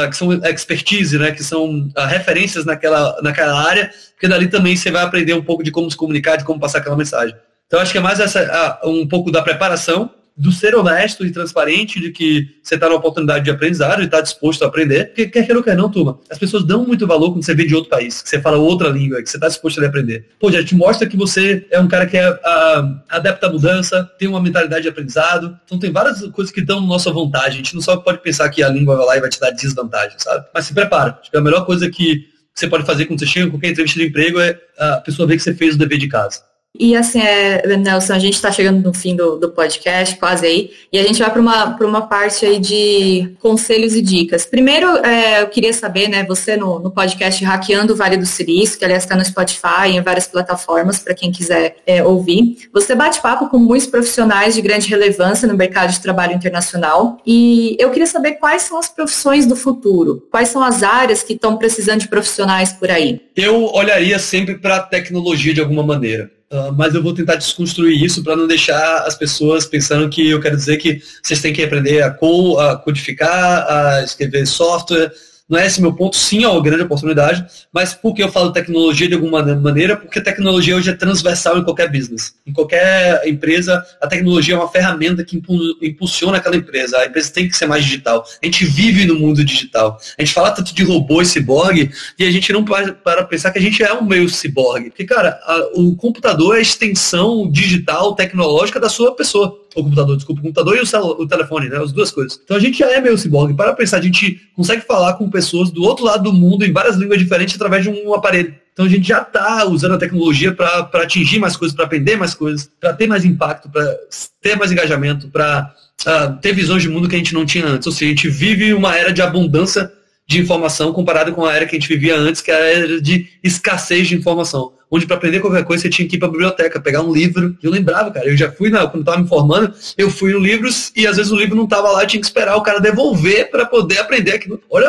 Que 0.09 0.15
são 0.15 0.33
expertise, 0.33 1.17
né, 1.17 1.31
que 1.31 1.43
são 1.43 1.89
referências 2.07 2.65
naquela, 2.65 3.21
naquela 3.21 3.59
área, 3.67 3.91
porque 4.11 4.27
dali 4.27 4.47
também 4.47 4.75
você 4.75 4.91
vai 4.91 5.03
aprender 5.03 5.33
um 5.33 5.43
pouco 5.43 5.63
de 5.63 5.71
como 5.71 5.89
se 5.89 5.95
comunicar, 5.95 6.37
de 6.37 6.43
como 6.43 6.59
passar 6.59 6.79
aquela 6.79 6.97
mensagem. 6.97 7.35
Então 7.67 7.79
acho 7.79 7.91
que 7.91 7.97
é 7.97 8.01
mais 8.01 8.19
essa, 8.19 8.79
um 8.83 9.07
pouco 9.07 9.31
da 9.31 9.41
preparação 9.41 10.09
do 10.37 10.51
ser 10.51 10.75
honesto 10.75 11.25
e 11.25 11.31
transparente 11.31 11.99
de 11.99 12.11
que 12.11 12.47
você 12.61 12.75
está 12.75 12.87
na 12.87 12.95
oportunidade 12.95 13.43
de 13.43 13.49
aprendizado 13.49 14.01
e 14.01 14.05
está 14.05 14.21
disposto 14.21 14.63
a 14.63 14.67
aprender, 14.67 15.05
porque 15.05 15.25
quer 15.25 15.43
queira 15.43 15.57
ou 15.57 15.63
quer 15.63 15.75
não, 15.75 15.89
turma, 15.89 16.19
as 16.29 16.37
pessoas 16.37 16.63
dão 16.63 16.85
muito 16.85 17.07
valor 17.07 17.31
quando 17.31 17.43
você 17.43 17.55
vem 17.55 17.65
de 17.65 17.73
outro 17.73 17.89
país, 17.89 18.21
que 18.21 18.29
você 18.29 18.39
fala 18.39 18.57
outra 18.57 18.89
língua, 18.89 19.21
que 19.23 19.29
você 19.29 19.37
está 19.37 19.47
disposto 19.47 19.83
a 19.83 19.87
aprender. 19.87 20.27
Pô, 20.39 20.51
já 20.51 20.63
te 20.63 20.75
mostra 20.75 21.07
que 21.07 21.17
você 21.17 21.65
é 21.71 21.79
um 21.79 21.87
cara 21.87 22.05
que 22.05 22.17
é 22.17 22.29
uh, 22.29 22.99
adepto 23.09 23.47
à 23.47 23.51
mudança, 23.51 24.03
tem 24.19 24.27
uma 24.27 24.41
mentalidade 24.41 24.83
de 24.83 24.89
aprendizado, 24.89 25.57
então 25.65 25.79
tem 25.79 25.91
várias 25.91 26.21
coisas 26.27 26.53
que 26.53 26.61
dão 26.61 26.81
nossa 26.81 27.11
vontade, 27.11 27.47
a 27.47 27.57
gente 27.57 27.73
não 27.73 27.81
só 27.81 27.97
pode 27.97 28.21
pensar 28.21 28.47
que 28.49 28.61
a 28.61 28.69
língua 28.69 28.95
vai 28.95 29.05
lá 29.05 29.17
e 29.17 29.21
vai 29.21 29.29
te 29.29 29.39
dar 29.39 29.49
desvantagem, 29.49 30.19
sabe? 30.19 30.45
Mas 30.53 30.65
se 30.65 30.73
prepara, 30.73 31.17
acho 31.19 31.31
que 31.31 31.37
a 31.37 31.41
melhor 31.41 31.65
coisa 31.65 31.89
que 31.89 32.27
você 32.53 32.67
pode 32.67 32.85
fazer 32.85 33.05
quando 33.05 33.19
você 33.19 33.25
chega 33.25 33.45
em 33.45 33.49
qualquer 33.49 33.69
entrevista 33.69 33.99
de 33.99 34.07
emprego 34.07 34.39
é 34.39 34.59
a 34.77 34.97
pessoa 34.97 35.27
ver 35.27 35.37
que 35.37 35.43
você 35.43 35.53
fez 35.53 35.75
o 35.75 35.77
dever 35.77 35.97
de 35.97 36.07
casa. 36.07 36.41
E 36.79 36.95
assim, 36.95 37.19
é, 37.19 37.77
Nelson, 37.77 38.13
a 38.13 38.19
gente 38.19 38.35
está 38.35 38.51
chegando 38.51 38.83
no 38.83 38.93
fim 38.93 39.15
do, 39.15 39.37
do, 39.37 39.49
podcast, 39.49 40.15
quase 40.17 40.45
aí, 40.45 40.71
e 40.91 40.99
a 40.99 41.03
gente 41.03 41.19
vai 41.19 41.31
para 41.31 41.41
uma, 41.41 41.75
uma 41.79 42.01
parte 42.01 42.45
aí 42.45 42.59
de 42.59 43.35
conselhos 43.39 43.95
e 43.95 44.01
dicas. 44.01 44.45
Primeiro, 44.45 44.87
é, 45.05 45.41
eu 45.41 45.47
queria 45.47 45.73
saber, 45.73 46.07
né, 46.07 46.23
você 46.23 46.55
no, 46.55 46.79
no 46.79 46.91
podcast 46.91 47.43
Hackeando 47.43 47.93
o 47.93 47.95
Vale 47.95 48.17
do 48.17 48.25
Silício, 48.25 48.77
que 48.77 48.85
aliás 48.85 49.03
está 49.03 49.15
no 49.15 49.25
Spotify, 49.25 49.89
em 49.89 50.01
várias 50.01 50.27
plataformas, 50.27 50.99
para 50.99 51.13
quem 51.13 51.31
quiser 51.31 51.77
é, 51.85 52.03
ouvir. 52.03 52.69
Você 52.73 52.93
bate 52.93 53.21
papo 53.21 53.47
com 53.47 53.57
muitos 53.57 53.87
profissionais 53.87 54.53
de 54.53 54.61
grande 54.61 54.87
relevância 54.87 55.47
no 55.47 55.55
mercado 55.55 55.91
de 55.91 55.99
trabalho 55.99 56.33
internacional, 56.33 57.19
e 57.25 57.75
eu 57.79 57.89
queria 57.89 58.07
saber 58.07 58.33
quais 58.33 58.63
são 58.63 58.77
as 58.77 58.89
profissões 58.89 59.45
do 59.45 59.55
futuro, 59.55 60.27
quais 60.29 60.49
são 60.49 60.61
as 60.61 60.83
áreas 60.83 61.23
que 61.23 61.33
estão 61.33 61.57
precisando 61.57 62.01
de 62.01 62.07
profissionais 62.07 62.71
por 62.73 62.91
aí. 62.91 63.21
Eu 63.35 63.65
olharia 63.73 64.19
sempre 64.19 64.57
para 64.57 64.77
a 64.77 64.83
tecnologia 64.83 65.53
de 65.53 65.61
alguma 65.61 65.83
maneira. 65.83 66.36
Uh, 66.49 66.71
mas 66.77 66.95
eu 66.95 67.03
vou 67.03 67.13
tentar 67.13 67.35
desconstruir 67.35 68.01
isso 68.01 68.23
para 68.23 68.35
não 68.35 68.47
deixar 68.47 68.99
as 68.99 69.15
pessoas 69.15 69.65
pensando 69.65 70.09
que 70.09 70.29
eu 70.29 70.39
quero 70.39 70.55
dizer 70.55 70.77
que 70.77 71.01
vocês 71.21 71.41
têm 71.41 71.51
que 71.51 71.61
aprender 71.61 72.01
a, 72.01 72.09
co 72.09 72.57
a 72.57 72.77
codificar, 72.77 73.65
a 73.69 74.01
escrever 74.01 74.45
software, 74.45 75.11
não 75.49 75.57
é 75.57 75.65
esse 75.65 75.81
meu 75.81 75.93
ponto, 75.93 76.17
sim, 76.17 76.43
é 76.43 76.47
uma 76.47 76.61
grande 76.61 76.83
oportunidade, 76.83 77.45
mas 77.71 77.93
por 77.93 78.13
que 78.13 78.21
eu 78.21 78.29
falo 78.29 78.51
tecnologia 78.51 79.07
de 79.07 79.13
alguma 79.13 79.41
maneira? 79.55 79.95
Porque 79.95 80.19
tecnologia 80.19 80.75
hoje 80.75 80.89
é 80.89 80.93
transversal 80.93 81.57
em 81.57 81.63
qualquer 81.63 81.89
business. 81.89 82.35
Em 82.45 82.51
qualquer 82.51 83.25
empresa, 83.25 83.81
a 84.01 84.07
tecnologia 84.07 84.55
é 84.55 84.57
uma 84.57 84.67
ferramenta 84.67 85.23
que 85.23 85.41
impulsiona 85.81 86.37
aquela 86.37 86.57
empresa. 86.57 86.97
A 86.97 87.05
empresa 87.05 87.31
tem 87.31 87.47
que 87.47 87.55
ser 87.55 87.65
mais 87.65 87.85
digital. 87.85 88.25
A 88.41 88.45
gente 88.45 88.65
vive 88.65 89.05
no 89.05 89.15
mundo 89.15 89.43
digital. 89.43 89.97
A 90.17 90.21
gente 90.21 90.33
fala 90.33 90.51
tanto 90.51 90.75
de 90.75 90.83
robô 90.83 91.21
e 91.21 91.25
ciborgue 91.25 91.91
e 92.19 92.25
a 92.25 92.31
gente 92.31 92.51
não 92.51 92.65
para 92.65 93.23
pensar 93.23 93.51
que 93.51 93.59
a 93.59 93.61
gente 93.61 93.81
é 93.81 93.93
um 93.93 94.03
meio 94.03 94.27
ciborgue. 94.27 94.89
Porque, 94.89 95.05
cara, 95.05 95.39
a, 95.43 95.69
o 95.75 95.95
computador 95.95 96.55
é 96.55 96.59
a 96.59 96.61
extensão 96.61 97.49
digital, 97.49 98.15
tecnológica 98.15 98.79
da 98.79 98.89
sua 98.89 99.15
pessoa 99.15 99.66
o 99.81 99.83
computador, 99.83 100.15
desculpa, 100.15 100.41
o 100.41 100.43
computador 100.43 100.77
e 100.77 100.81
o, 100.81 101.07
o 101.21 101.27
telefone, 101.27 101.69
né? 101.69 101.77
As 101.77 101.91
duas 101.91 102.11
coisas. 102.11 102.39
Então 102.43 102.57
a 102.57 102.59
gente 102.59 102.79
já 102.79 102.91
é 102.91 102.99
meio 102.99 103.17
ciborgue. 103.17 103.53
Para 103.53 103.73
pensar, 103.73 103.97
a 103.97 104.01
gente 104.01 104.41
consegue 104.55 104.81
falar 104.81 105.13
com 105.13 105.29
pessoas 105.29 105.71
do 105.71 105.83
outro 105.83 106.05
lado 106.05 106.23
do 106.23 106.33
mundo 106.33 106.65
em 106.65 106.71
várias 106.71 106.95
línguas 106.95 107.19
diferentes 107.19 107.55
através 107.55 107.83
de 107.83 107.89
um 107.89 108.13
aparelho. 108.13 108.55
Então 108.73 108.85
a 108.85 108.89
gente 108.89 109.07
já 109.07 109.21
está 109.21 109.65
usando 109.65 109.95
a 109.95 109.97
tecnologia 109.97 110.53
para 110.53 110.87
atingir 111.01 111.39
mais 111.39 111.55
coisas, 111.55 111.75
para 111.75 111.85
aprender 111.85 112.15
mais 112.15 112.33
coisas, 112.33 112.69
para 112.79 112.93
ter 112.93 113.07
mais 113.07 113.25
impacto, 113.25 113.69
para 113.69 113.97
ter 114.41 114.55
mais 114.55 114.71
engajamento, 114.71 115.29
para 115.29 115.73
uh, 116.05 116.09
ah, 116.09 116.27
ter 116.41 116.53
visões 116.53 116.83
de 116.83 116.89
mundo 116.89 117.09
que 117.09 117.15
a 117.15 117.17
gente 117.17 117.33
não 117.33 117.45
tinha 117.45 117.65
antes. 117.65 117.87
Ou 117.87 117.93
seja, 117.93 118.05
a 118.05 118.15
gente 118.15 118.29
vive 118.29 118.73
uma 118.73 118.95
era 118.95 119.11
de 119.11 119.21
abundância 119.21 119.91
de 120.27 120.41
informação 120.41 120.91
comparado 120.91 121.31
com 121.31 121.45
a 121.45 121.55
era 121.55 121.65
que 121.65 121.75
a 121.75 121.79
gente 121.79 121.87
vivia 121.87 122.17
antes, 122.17 122.41
que 122.41 122.51
era 122.51 122.63
a 122.63 122.67
era 122.67 123.01
de 123.01 123.27
escassez 123.41 124.09
de 124.09 124.15
informação. 124.15 124.73
Onde 124.91 125.05
para 125.05 125.15
aprender 125.15 125.39
qualquer 125.39 125.63
coisa 125.63 125.83
você 125.83 125.89
tinha 125.89 126.07
que 126.07 126.15
ir 126.15 126.19
para 126.19 126.27
a 126.27 126.31
biblioteca, 126.31 126.79
pegar 126.79 127.01
um 127.01 127.13
livro. 127.13 127.57
Eu 127.61 127.71
lembrava, 127.71 128.11
cara, 128.11 128.27
eu 128.27 128.37
já 128.37 128.51
fui, 128.51 128.69
na, 128.69 128.87
quando 128.87 129.01
estava 129.01 129.21
me 129.21 129.27
formando, 129.27 129.73
eu 129.97 130.09
fui 130.09 130.31
no 130.31 130.39
livros 130.39 130.91
e 130.95 131.07
às 131.07 131.17
vezes 131.17 131.31
o 131.31 131.35
livro 131.35 131.55
não 131.55 131.63
estava 131.63 131.91
lá, 131.91 132.03
eu 132.03 132.07
tinha 132.07 132.19
que 132.19 132.27
esperar 132.27 132.55
o 132.55 132.61
cara 132.61 132.79
devolver 132.79 133.49
para 133.49 133.65
poder 133.65 133.99
aprender 133.99 134.31
aquilo. 134.31 134.61
Olha, 134.69 134.87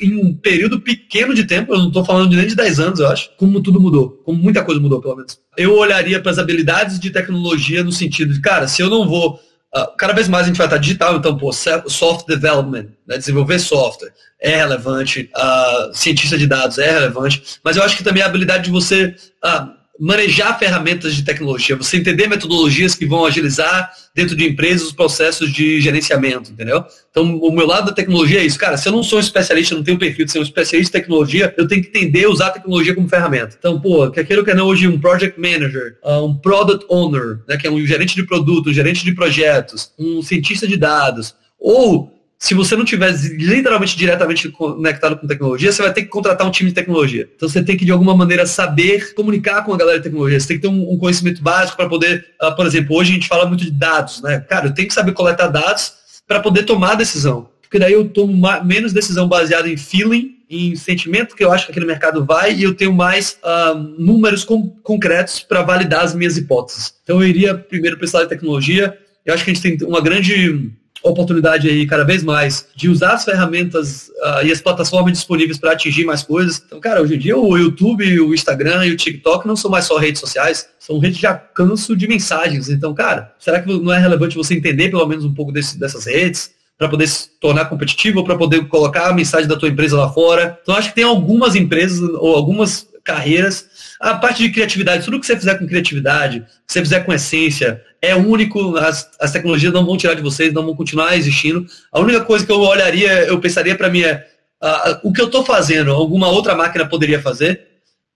em 0.00 0.16
um 0.16 0.34
período 0.34 0.80
pequeno 0.80 1.34
de 1.34 1.44
tempo, 1.44 1.74
eu 1.74 1.78
não 1.78 1.88
estou 1.88 2.04
falando 2.04 2.30
de 2.30 2.36
nem 2.36 2.46
de 2.46 2.54
10 2.54 2.80
anos, 2.80 3.00
eu 3.00 3.08
acho, 3.08 3.30
como 3.36 3.60
tudo 3.62 3.80
mudou, 3.80 4.20
como 4.24 4.38
muita 4.38 4.62
coisa 4.62 4.80
mudou, 4.80 5.00
pelo 5.00 5.16
menos. 5.16 5.38
Eu 5.56 5.74
olharia 5.74 6.20
para 6.20 6.32
as 6.32 6.38
habilidades 6.38 6.98
de 6.98 7.10
tecnologia 7.10 7.84
no 7.84 7.92
sentido 7.92 8.32
de, 8.32 8.40
cara, 8.40 8.68
se 8.68 8.82
eu 8.82 8.90
não 8.90 9.06
vou 9.06 9.40
Uh, 9.74 9.96
cada 9.96 10.12
vez 10.12 10.28
mais 10.28 10.44
a 10.44 10.46
gente 10.48 10.56
vai 10.56 10.66
estar 10.66 10.78
digital, 10.78 11.16
então, 11.16 11.36
pô, 11.38 11.52
software 11.52 12.26
development, 12.26 12.88
né, 13.06 13.18
desenvolver 13.18 13.58
software 13.60 14.12
é 14.40 14.56
relevante, 14.56 15.30
uh, 15.36 15.94
cientista 15.94 16.36
de 16.36 16.46
dados 16.46 16.78
é 16.78 16.90
relevante, 16.90 17.60
mas 17.62 17.76
eu 17.76 17.82
acho 17.84 17.96
que 17.96 18.02
também 18.02 18.22
a 18.22 18.26
habilidade 18.26 18.64
de 18.64 18.70
você 18.70 19.14
uh, 19.44 19.79
manejar 20.00 20.58
ferramentas 20.58 21.14
de 21.14 21.22
tecnologia, 21.22 21.76
você 21.76 21.98
entender 21.98 22.26
metodologias 22.26 22.94
que 22.94 23.04
vão 23.04 23.26
agilizar 23.26 23.92
dentro 24.14 24.34
de 24.34 24.48
empresas 24.48 24.86
os 24.86 24.92
processos 24.92 25.52
de 25.52 25.78
gerenciamento, 25.78 26.50
entendeu? 26.50 26.82
Então, 27.10 27.36
o 27.36 27.52
meu 27.52 27.66
lado 27.66 27.86
da 27.86 27.92
tecnologia 27.92 28.40
é 28.40 28.44
isso. 28.44 28.58
Cara, 28.58 28.78
se 28.78 28.88
eu 28.88 28.92
não 28.92 29.02
sou 29.02 29.18
um 29.18 29.20
especialista, 29.20 29.74
não 29.74 29.84
tenho 29.84 29.98
perfil 29.98 30.24
de 30.24 30.32
ser 30.32 30.38
um 30.38 30.42
especialista 30.42 30.96
em 30.96 31.00
tecnologia, 31.02 31.54
eu 31.58 31.68
tenho 31.68 31.82
que 31.82 31.88
entender 31.88 32.26
usar 32.26 32.46
a 32.46 32.50
tecnologia 32.52 32.94
como 32.94 33.08
ferramenta. 33.10 33.56
Então, 33.58 33.78
pô, 33.78 34.10
quer 34.10 34.24
queira 34.24 34.40
ou 34.40 34.46
quer 34.46 34.56
não, 34.56 34.66
hoje 34.66 34.88
um 34.88 34.98
project 34.98 35.38
manager, 35.38 35.98
ah, 36.02 36.22
um 36.22 36.34
product 36.34 36.86
owner, 36.88 37.40
né, 37.46 37.58
que 37.58 37.66
é 37.66 37.70
um 37.70 37.84
gerente 37.86 38.14
de 38.14 38.24
produto, 38.24 38.70
um 38.70 38.72
gerente 38.72 39.04
de 39.04 39.14
projetos, 39.14 39.92
um 39.98 40.22
cientista 40.22 40.66
de 40.66 40.78
dados, 40.78 41.34
ou 41.58 42.19
se 42.42 42.54
você 42.54 42.74
não 42.74 42.86
tiver 42.86 43.14
literalmente 43.36 43.94
diretamente 43.94 44.48
conectado 44.48 45.18
com 45.18 45.26
tecnologia, 45.26 45.70
você 45.70 45.82
vai 45.82 45.92
ter 45.92 46.04
que 46.04 46.08
contratar 46.08 46.46
um 46.46 46.50
time 46.50 46.70
de 46.70 46.74
tecnologia. 46.74 47.28
Então 47.36 47.46
você 47.46 47.62
tem 47.62 47.76
que, 47.76 47.84
de 47.84 47.92
alguma 47.92 48.16
maneira, 48.16 48.46
saber 48.46 49.12
comunicar 49.12 49.62
com 49.62 49.74
a 49.74 49.76
galera 49.76 49.98
de 49.98 50.04
tecnologia. 50.04 50.40
Você 50.40 50.48
tem 50.48 50.56
que 50.56 50.62
ter 50.62 50.68
um, 50.68 50.90
um 50.90 50.96
conhecimento 50.96 51.42
básico 51.42 51.76
para 51.76 51.86
poder, 51.86 52.28
uh, 52.42 52.56
por 52.56 52.64
exemplo, 52.64 52.96
hoje 52.96 53.10
a 53.10 53.14
gente 53.14 53.28
fala 53.28 53.44
muito 53.44 53.62
de 53.62 53.70
dados, 53.70 54.22
né? 54.22 54.40
Cara, 54.48 54.68
eu 54.68 54.74
tenho 54.74 54.88
que 54.88 54.94
saber 54.94 55.12
coletar 55.12 55.48
dados 55.48 55.92
para 56.26 56.40
poder 56.40 56.62
tomar 56.62 56.94
decisão. 56.94 57.50
Porque 57.60 57.78
daí 57.78 57.92
eu 57.92 58.08
tomo 58.08 58.34
menos 58.64 58.94
decisão 58.94 59.28
baseada 59.28 59.68
em 59.68 59.76
feeling, 59.76 60.38
em 60.48 60.74
sentimento 60.76 61.36
que 61.36 61.44
eu 61.44 61.52
acho 61.52 61.66
que 61.66 61.72
aquele 61.72 61.86
mercado 61.86 62.24
vai, 62.24 62.54
e 62.54 62.62
eu 62.62 62.74
tenho 62.74 62.94
mais 62.94 63.38
uh, 63.44 63.74
números 63.98 64.44
com, 64.44 64.66
concretos 64.82 65.40
para 65.40 65.60
validar 65.60 66.04
as 66.04 66.14
minhas 66.14 66.38
hipóteses. 66.38 66.94
Então 67.04 67.22
eu 67.22 67.28
iria 67.28 67.54
primeiro 67.54 67.98
precisar 67.98 68.22
de 68.22 68.30
tecnologia. 68.30 68.96
Eu 69.26 69.34
acho 69.34 69.44
que 69.44 69.50
a 69.50 69.54
gente 69.54 69.76
tem 69.76 69.86
uma 69.86 70.00
grande 70.00 70.72
oportunidade 71.02 71.68
aí 71.68 71.86
cada 71.86 72.04
vez 72.04 72.22
mais 72.22 72.66
de 72.74 72.88
usar 72.88 73.14
as 73.14 73.24
ferramentas 73.24 74.08
uh, 74.08 74.44
e 74.44 74.52
as 74.52 74.60
plataformas 74.60 75.12
disponíveis 75.12 75.58
para 75.58 75.72
atingir 75.72 76.04
mais 76.04 76.22
coisas. 76.22 76.62
Então, 76.64 76.80
cara, 76.80 77.00
hoje 77.00 77.14
em 77.14 77.18
dia 77.18 77.36
o 77.36 77.56
YouTube, 77.56 78.20
o 78.20 78.34
Instagram 78.34 78.86
e 78.86 78.92
o 78.92 78.96
TikTok 78.96 79.46
não 79.46 79.56
são 79.56 79.70
mais 79.70 79.86
só 79.86 79.96
redes 79.96 80.20
sociais, 80.20 80.68
são 80.78 80.98
redes 80.98 81.18
de 81.18 81.26
alcance 81.26 81.94
de 81.96 82.08
mensagens. 82.08 82.68
Então, 82.68 82.92
cara, 82.94 83.32
será 83.38 83.60
que 83.60 83.72
não 83.72 83.92
é 83.92 83.98
relevante 83.98 84.36
você 84.36 84.54
entender 84.54 84.90
pelo 84.90 85.06
menos 85.06 85.24
um 85.24 85.32
pouco 85.32 85.52
desse, 85.52 85.78
dessas 85.78 86.06
redes? 86.06 86.50
para 86.80 86.88
poder 86.88 87.08
se 87.08 87.28
tornar 87.38 87.66
competitivo, 87.66 88.24
para 88.24 88.38
poder 88.38 88.66
colocar 88.66 89.10
a 89.10 89.12
mensagem 89.12 89.46
da 89.46 89.54
tua 89.54 89.68
empresa 89.68 89.98
lá 89.98 90.10
fora. 90.10 90.58
Então 90.62 90.74
acho 90.74 90.88
que 90.88 90.94
tem 90.94 91.04
algumas 91.04 91.54
empresas 91.54 92.00
ou 92.00 92.34
algumas 92.34 92.88
carreiras. 93.04 93.66
A 94.00 94.14
parte 94.14 94.42
de 94.42 94.50
criatividade, 94.50 95.04
tudo 95.04 95.20
que 95.20 95.26
você 95.26 95.36
fizer 95.36 95.58
com 95.58 95.66
criatividade, 95.66 96.40
que 96.40 96.72
você 96.72 96.80
fizer 96.80 97.00
com 97.00 97.12
essência, 97.12 97.84
é 98.00 98.16
único, 98.16 98.76
as, 98.78 99.10
as 99.20 99.30
tecnologias 99.30 99.74
não 99.74 99.84
vão 99.84 99.98
tirar 99.98 100.14
de 100.14 100.22
vocês, 100.22 100.54
não 100.54 100.64
vão 100.64 100.74
continuar 100.74 101.14
existindo. 101.18 101.66
A 101.92 102.00
única 102.00 102.22
coisa 102.22 102.46
que 102.46 102.50
eu 102.50 102.60
olharia, 102.60 103.26
eu 103.26 103.38
pensaria 103.38 103.76
para 103.76 103.90
mim 103.90 104.00
é 104.00 104.26
uh, 104.62 105.00
o 105.02 105.12
que 105.12 105.20
eu 105.20 105.26
estou 105.26 105.44
fazendo, 105.44 105.90
alguma 105.92 106.28
outra 106.28 106.54
máquina 106.54 106.88
poderia 106.88 107.20
fazer? 107.20 107.66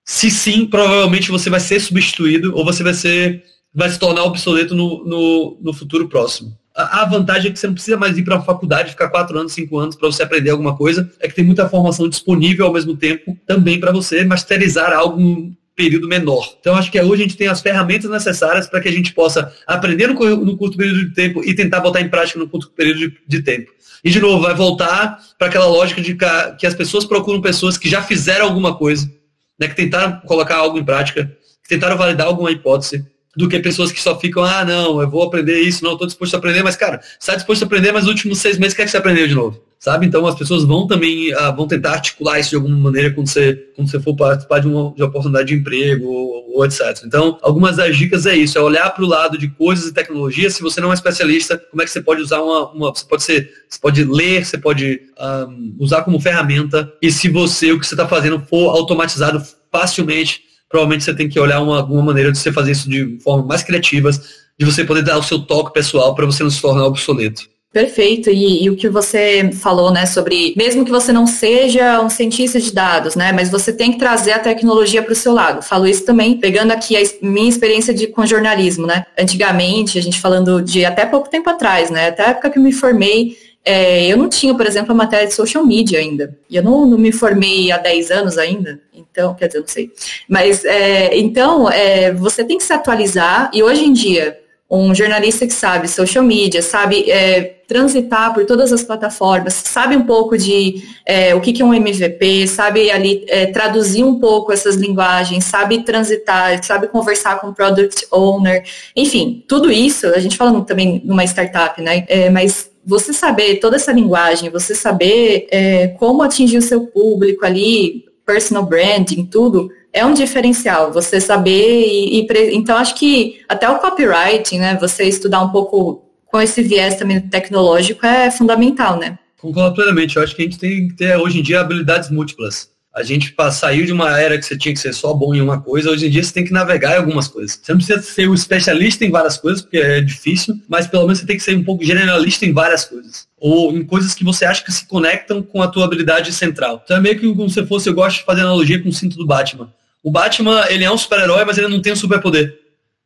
Se 0.02 0.30
sim, 0.30 0.64
provavelmente 0.64 1.30
você 1.30 1.50
vai 1.50 1.60
ser 1.60 1.80
substituído 1.80 2.56
ou 2.56 2.64
você 2.64 2.82
vai 2.82 2.94
ser 2.94 3.44
vai 3.74 3.90
se 3.90 3.98
tornar 3.98 4.22
obsoleto 4.22 4.74
no, 4.74 5.04
no, 5.04 5.58
no 5.60 5.72
futuro 5.74 6.08
próximo. 6.08 6.56
A, 6.74 7.04
vantagem 7.04 7.50
é 7.50 7.52
que 7.52 7.58
você 7.58 7.66
não 7.66 7.74
precisa 7.74 7.96
mais 7.96 8.16
ir 8.16 8.22
para 8.22 8.36
a 8.36 8.42
faculdade, 8.42 8.90
ficar 8.90 9.08
quatro 9.08 9.38
anos, 9.38 9.52
cinco 9.52 9.78
anos 9.78 9.96
para 9.96 10.08
você 10.08 10.22
aprender 10.22 10.50
alguma 10.50 10.76
coisa. 10.76 11.10
É 11.20 11.28
que 11.28 11.34
tem 11.34 11.44
muita 11.44 11.68
formação 11.68 12.08
disponível 12.08 12.66
ao 12.66 12.72
mesmo 12.72 12.96
tempo 12.96 13.36
também 13.46 13.78
para 13.78 13.92
você 13.92 14.24
masterizar 14.24 14.92
algo 14.92 15.52
período 15.76 16.08
menor. 16.08 16.56
Então 16.60 16.74
acho 16.76 16.90
que 16.90 17.00
hoje 17.00 17.22
a 17.22 17.26
gente 17.26 17.36
tem 17.36 17.48
as 17.48 17.60
ferramentas 17.60 18.10
necessárias 18.10 18.68
para 18.68 18.80
que 18.80 18.88
a 18.88 18.92
gente 18.92 19.12
possa 19.12 19.52
aprender 19.66 20.08
no, 20.08 20.36
no, 20.36 20.56
curto 20.56 20.76
período 20.76 21.08
de 21.08 21.14
tempo 21.14 21.44
e 21.44 21.54
tentar 21.54 21.80
botar 21.80 22.00
em 22.00 22.08
prática 22.08 22.38
no 22.38 22.48
curto 22.48 22.70
período 22.70 22.98
de, 22.98 23.18
de 23.26 23.42
tempo. 23.42 23.72
E 24.04 24.10
de 24.10 24.20
novo, 24.20 24.42
vai 24.42 24.54
voltar 24.54 25.18
para 25.38 25.48
aquela 25.48 25.66
lógica 25.66 26.00
de 26.00 26.16
que 26.58 26.66
as 26.66 26.74
pessoas 26.74 27.04
procuram 27.04 27.40
pessoas 27.40 27.78
que 27.78 27.88
já 27.88 28.02
fizeram 28.02 28.46
alguma 28.46 28.76
coisa, 28.76 29.10
né, 29.58 29.66
que 29.66 29.74
tentaram 29.74 30.20
colocar 30.26 30.56
algo 30.56 30.78
em 30.78 30.84
prática, 30.84 31.24
que 31.62 31.68
tentaram 31.68 31.96
validar 31.96 32.26
alguma 32.26 32.50
hipótese, 32.50 33.04
do 33.36 33.48
que 33.48 33.58
pessoas 33.58 33.90
que 33.90 34.00
só 34.00 34.18
ficam, 34.18 34.44
ah, 34.44 34.64
não, 34.64 35.00
eu 35.00 35.10
vou 35.10 35.22
aprender 35.22 35.60
isso, 35.60 35.82
não, 35.82 35.92
estou 35.92 36.06
disposto 36.06 36.34
a 36.34 36.38
aprender, 36.38 36.62
mas, 36.62 36.76
cara, 36.76 37.00
está 37.20 37.34
disposto 37.34 37.62
a 37.62 37.66
aprender, 37.66 37.92
mas 37.92 38.04
nos 38.04 38.12
últimos 38.12 38.38
seis 38.38 38.58
meses, 38.58 38.72
o 38.72 38.76
que 38.76 38.82
é 38.82 38.84
que 38.84 38.90
você 38.90 38.96
aprendeu 38.96 39.26
de 39.26 39.34
novo? 39.34 39.60
Sabe? 39.78 40.06
Então, 40.06 40.26
as 40.26 40.34
pessoas 40.34 40.64
vão 40.64 40.86
também, 40.86 41.30
ah, 41.34 41.50
vão 41.50 41.66
tentar 41.66 41.92
articular 41.92 42.38
isso 42.38 42.50
de 42.50 42.56
alguma 42.56 42.76
maneira 42.76 43.10
quando 43.10 43.26
você, 43.26 43.54
quando 43.76 43.90
você 43.90 44.00
for 44.00 44.16
participar 44.16 44.60
de 44.60 44.66
uma, 44.66 44.94
de 44.94 45.02
uma 45.02 45.08
oportunidade 45.08 45.48
de 45.48 45.54
emprego 45.56 46.06
ou, 46.06 46.54
ou, 46.54 46.64
etc. 46.64 47.02
Então, 47.04 47.38
algumas 47.42 47.76
das 47.76 47.94
dicas 47.94 48.24
é 48.24 48.34
isso, 48.34 48.56
é 48.56 48.62
olhar 48.62 48.88
para 48.90 49.04
o 49.04 49.06
lado 49.06 49.36
de 49.36 49.48
coisas 49.48 49.86
e 49.86 49.92
tecnologias. 49.92 50.54
Se 50.54 50.62
você 50.62 50.80
não 50.80 50.90
é 50.90 50.94
especialista, 50.94 51.58
como 51.70 51.82
é 51.82 51.84
que 51.84 51.90
você 51.90 52.00
pode 52.00 52.22
usar 52.22 52.40
uma, 52.40 52.70
uma 52.70 52.94
você 52.94 53.04
pode 53.04 53.22
ser, 53.24 53.50
você 53.68 53.78
pode 53.78 54.04
ler, 54.04 54.46
você 54.46 54.56
pode 54.56 55.02
um, 55.20 55.76
usar 55.78 56.02
como 56.02 56.18
ferramenta, 56.18 56.90
e 57.02 57.10
se 57.10 57.28
você, 57.28 57.72
o 57.72 57.78
que 57.78 57.86
você 57.86 57.94
está 57.94 58.08
fazendo 58.08 58.40
for 58.40 58.70
automatizado 58.70 59.44
facilmente, 59.70 60.40
provavelmente 60.74 61.04
você 61.04 61.14
tem 61.14 61.28
que 61.28 61.38
olhar 61.38 61.60
uma, 61.60 61.76
alguma 61.76 62.02
maneira 62.02 62.32
de 62.32 62.38
você 62.38 62.50
fazer 62.50 62.72
isso 62.72 62.90
de 62.90 63.16
forma 63.20 63.46
mais 63.46 63.62
criativas, 63.62 64.20
de 64.58 64.66
você 64.66 64.84
poder 64.84 65.04
dar 65.04 65.16
o 65.16 65.22
seu 65.22 65.38
toque 65.38 65.72
pessoal 65.72 66.16
para 66.16 66.26
você 66.26 66.42
não 66.42 66.50
se 66.50 66.60
tornar 66.60 66.84
obsoleto. 66.84 67.48
Perfeito. 67.72 68.28
E, 68.28 68.64
e, 68.64 68.70
o 68.70 68.74
que 68.74 68.88
você 68.88 69.52
falou, 69.52 69.92
né, 69.92 70.04
sobre 70.04 70.52
mesmo 70.56 70.84
que 70.84 70.90
você 70.90 71.12
não 71.12 71.28
seja 71.28 72.00
um 72.00 72.10
cientista 72.10 72.58
de 72.58 72.72
dados, 72.72 73.14
né, 73.14 73.30
mas 73.32 73.50
você 73.50 73.72
tem 73.72 73.92
que 73.92 73.98
trazer 73.98 74.32
a 74.32 74.38
tecnologia 74.40 75.00
para 75.00 75.12
o 75.12 75.16
seu 75.16 75.32
lado. 75.32 75.62
Falo 75.62 75.86
isso 75.86 76.04
também 76.04 76.38
pegando 76.38 76.72
aqui 76.72 76.96
a 76.96 77.02
minha 77.22 77.48
experiência 77.48 77.94
de, 77.94 78.08
com 78.08 78.26
jornalismo, 78.26 78.84
né. 78.84 79.06
Antigamente, 79.16 79.96
a 79.96 80.02
gente 80.02 80.20
falando 80.20 80.60
de 80.60 80.84
até 80.84 81.06
pouco 81.06 81.30
tempo 81.30 81.48
atrás, 81.50 81.88
né, 81.88 82.08
até 82.08 82.26
a 82.26 82.30
época 82.30 82.50
que 82.50 82.58
eu 82.58 82.62
me 82.62 82.72
formei, 82.72 83.36
é, 83.64 84.06
eu 84.06 84.18
não 84.18 84.28
tinha, 84.28 84.54
por 84.54 84.66
exemplo, 84.66 84.92
a 84.92 84.94
matéria 84.94 85.26
de 85.26 85.32
social 85.32 85.64
media 85.64 85.98
ainda. 85.98 86.36
E 86.50 86.56
eu 86.56 86.62
não, 86.62 86.84
não, 86.84 86.98
me 86.98 87.10
formei 87.10 87.72
há 87.72 87.78
10 87.78 88.10
anos 88.10 88.36
ainda. 88.36 88.78
Então, 88.92 89.34
quer 89.34 89.46
dizer, 89.46 89.60
não 89.60 89.66
sei. 89.66 89.90
Mas, 90.28 90.64
é, 90.64 91.16
então, 91.16 91.70
é, 91.70 92.12
você 92.12 92.44
tem 92.44 92.58
que 92.58 92.64
se 92.64 92.72
atualizar. 92.72 93.50
E 93.54 93.62
hoje 93.62 93.84
em 93.84 93.92
dia, 93.92 94.38
um 94.70 94.94
jornalista 94.94 95.46
que 95.46 95.52
sabe 95.52 95.88
social 95.88 96.22
media, 96.22 96.60
sabe 96.60 97.10
é, 97.10 97.54
transitar 97.66 98.34
por 98.34 98.44
todas 98.44 98.70
as 98.70 98.82
plataformas, 98.82 99.54
sabe 99.54 99.96
um 99.96 100.04
pouco 100.04 100.36
de 100.36 100.82
é, 101.06 101.34
o 101.34 101.40
que, 101.40 101.52
que 101.52 101.62
é 101.62 101.64
um 101.64 101.72
MVP, 101.72 102.46
sabe 102.46 102.90
ali 102.90 103.24
é, 103.28 103.46
traduzir 103.46 104.04
um 104.04 104.18
pouco 104.18 104.52
essas 104.52 104.74
linguagens, 104.74 105.44
sabe 105.44 105.82
transitar, 105.82 106.62
sabe 106.62 106.88
conversar 106.88 107.40
com 107.40 107.48
o 107.48 107.54
product 107.54 108.06
owner, 108.10 108.64
enfim, 108.96 109.42
tudo 109.48 109.70
isso, 109.70 110.08
a 110.08 110.18
gente 110.18 110.36
falando 110.36 110.64
também 110.64 111.00
numa 111.04 111.24
startup, 111.24 111.80
né? 111.80 112.04
Mas 112.32 112.73
você 112.86 113.12
saber 113.12 113.56
toda 113.56 113.76
essa 113.76 113.92
linguagem, 113.92 114.50
você 114.50 114.74
saber 114.74 115.46
é, 115.50 115.88
como 115.88 116.22
atingir 116.22 116.58
o 116.58 116.62
seu 116.62 116.86
público 116.86 117.44
ali, 117.44 118.04
personal 118.24 118.64
branding, 118.64 119.24
tudo, 119.26 119.70
é 119.92 120.04
um 120.04 120.12
diferencial. 120.12 120.92
Você 120.92 121.20
saber 121.20 121.86
e, 121.86 122.20
e 122.20 122.26
então 122.54 122.76
acho 122.76 122.94
que 122.96 123.40
até 123.48 123.68
o 123.68 123.78
copywriting, 123.78 124.58
né? 124.58 124.76
Você 124.80 125.04
estudar 125.04 125.42
um 125.42 125.50
pouco 125.50 126.04
com 126.26 126.40
esse 126.40 126.62
viés 126.62 126.96
também 126.96 127.20
tecnológico 127.20 128.04
é 128.04 128.30
fundamental, 128.30 128.98
né? 128.98 129.18
Concordo 129.40 129.74
plenamente. 129.74 130.16
Eu 130.16 130.22
acho 130.22 130.34
que 130.34 130.42
a 130.42 130.44
gente 130.44 130.58
tem 130.58 130.88
que 130.88 130.96
ter 130.96 131.16
hoje 131.16 131.38
em 131.38 131.42
dia 131.42 131.60
habilidades 131.60 132.10
múltiplas. 132.10 132.73
A 132.94 133.02
gente 133.02 133.34
saiu 133.50 133.84
de 133.84 133.92
uma 133.92 134.16
era 134.20 134.38
que 134.38 134.46
você 134.46 134.56
tinha 134.56 134.72
que 134.72 134.78
ser 134.78 134.92
só 134.92 135.12
bom 135.12 135.34
em 135.34 135.40
uma 135.40 135.60
coisa, 135.60 135.90
hoje 135.90 136.06
em 136.06 136.10
dia 136.10 136.22
você 136.22 136.32
tem 136.32 136.44
que 136.44 136.52
navegar 136.52 136.92
em 136.92 136.98
algumas 136.98 137.26
coisas. 137.26 137.58
Você 137.60 137.72
não 137.72 137.78
precisa 137.78 138.00
ser 138.00 138.28
um 138.28 138.34
especialista 138.34 139.04
em 139.04 139.10
várias 139.10 139.36
coisas, 139.36 139.62
porque 139.62 139.78
é 139.78 140.00
difícil, 140.00 140.54
mas 140.68 140.86
pelo 140.86 141.02
menos 141.02 141.18
você 141.18 141.26
tem 141.26 141.36
que 141.36 141.42
ser 141.42 141.56
um 141.56 141.64
pouco 141.64 141.84
generalista 141.84 142.46
em 142.46 142.52
várias 142.52 142.84
coisas. 142.84 143.26
Ou 143.40 143.76
em 143.76 143.84
coisas 143.84 144.14
que 144.14 144.22
você 144.22 144.44
acha 144.44 144.62
que 144.62 144.72
se 144.72 144.86
conectam 144.86 145.42
com 145.42 145.60
a 145.60 145.66
tua 145.66 145.84
habilidade 145.84 146.32
central. 146.32 146.82
Então 146.84 146.96
é 146.96 147.00
meio 147.00 147.18
que 147.18 147.26
como 147.34 147.50
se 147.50 147.66
fosse, 147.66 147.88
eu 147.88 147.94
gosto 147.94 148.18
de 148.18 148.24
fazer 148.24 148.42
analogia 148.42 148.80
com 148.80 148.88
o 148.88 148.92
cinto 148.92 149.16
do 149.16 149.26
Batman. 149.26 149.72
O 150.00 150.10
Batman, 150.12 150.64
ele 150.68 150.84
é 150.84 150.90
um 150.90 150.98
super-herói, 150.98 151.44
mas 151.44 151.58
ele 151.58 151.66
não 151.66 151.82
tem 151.82 151.92
um 151.92 151.96
superpoder 151.96 152.63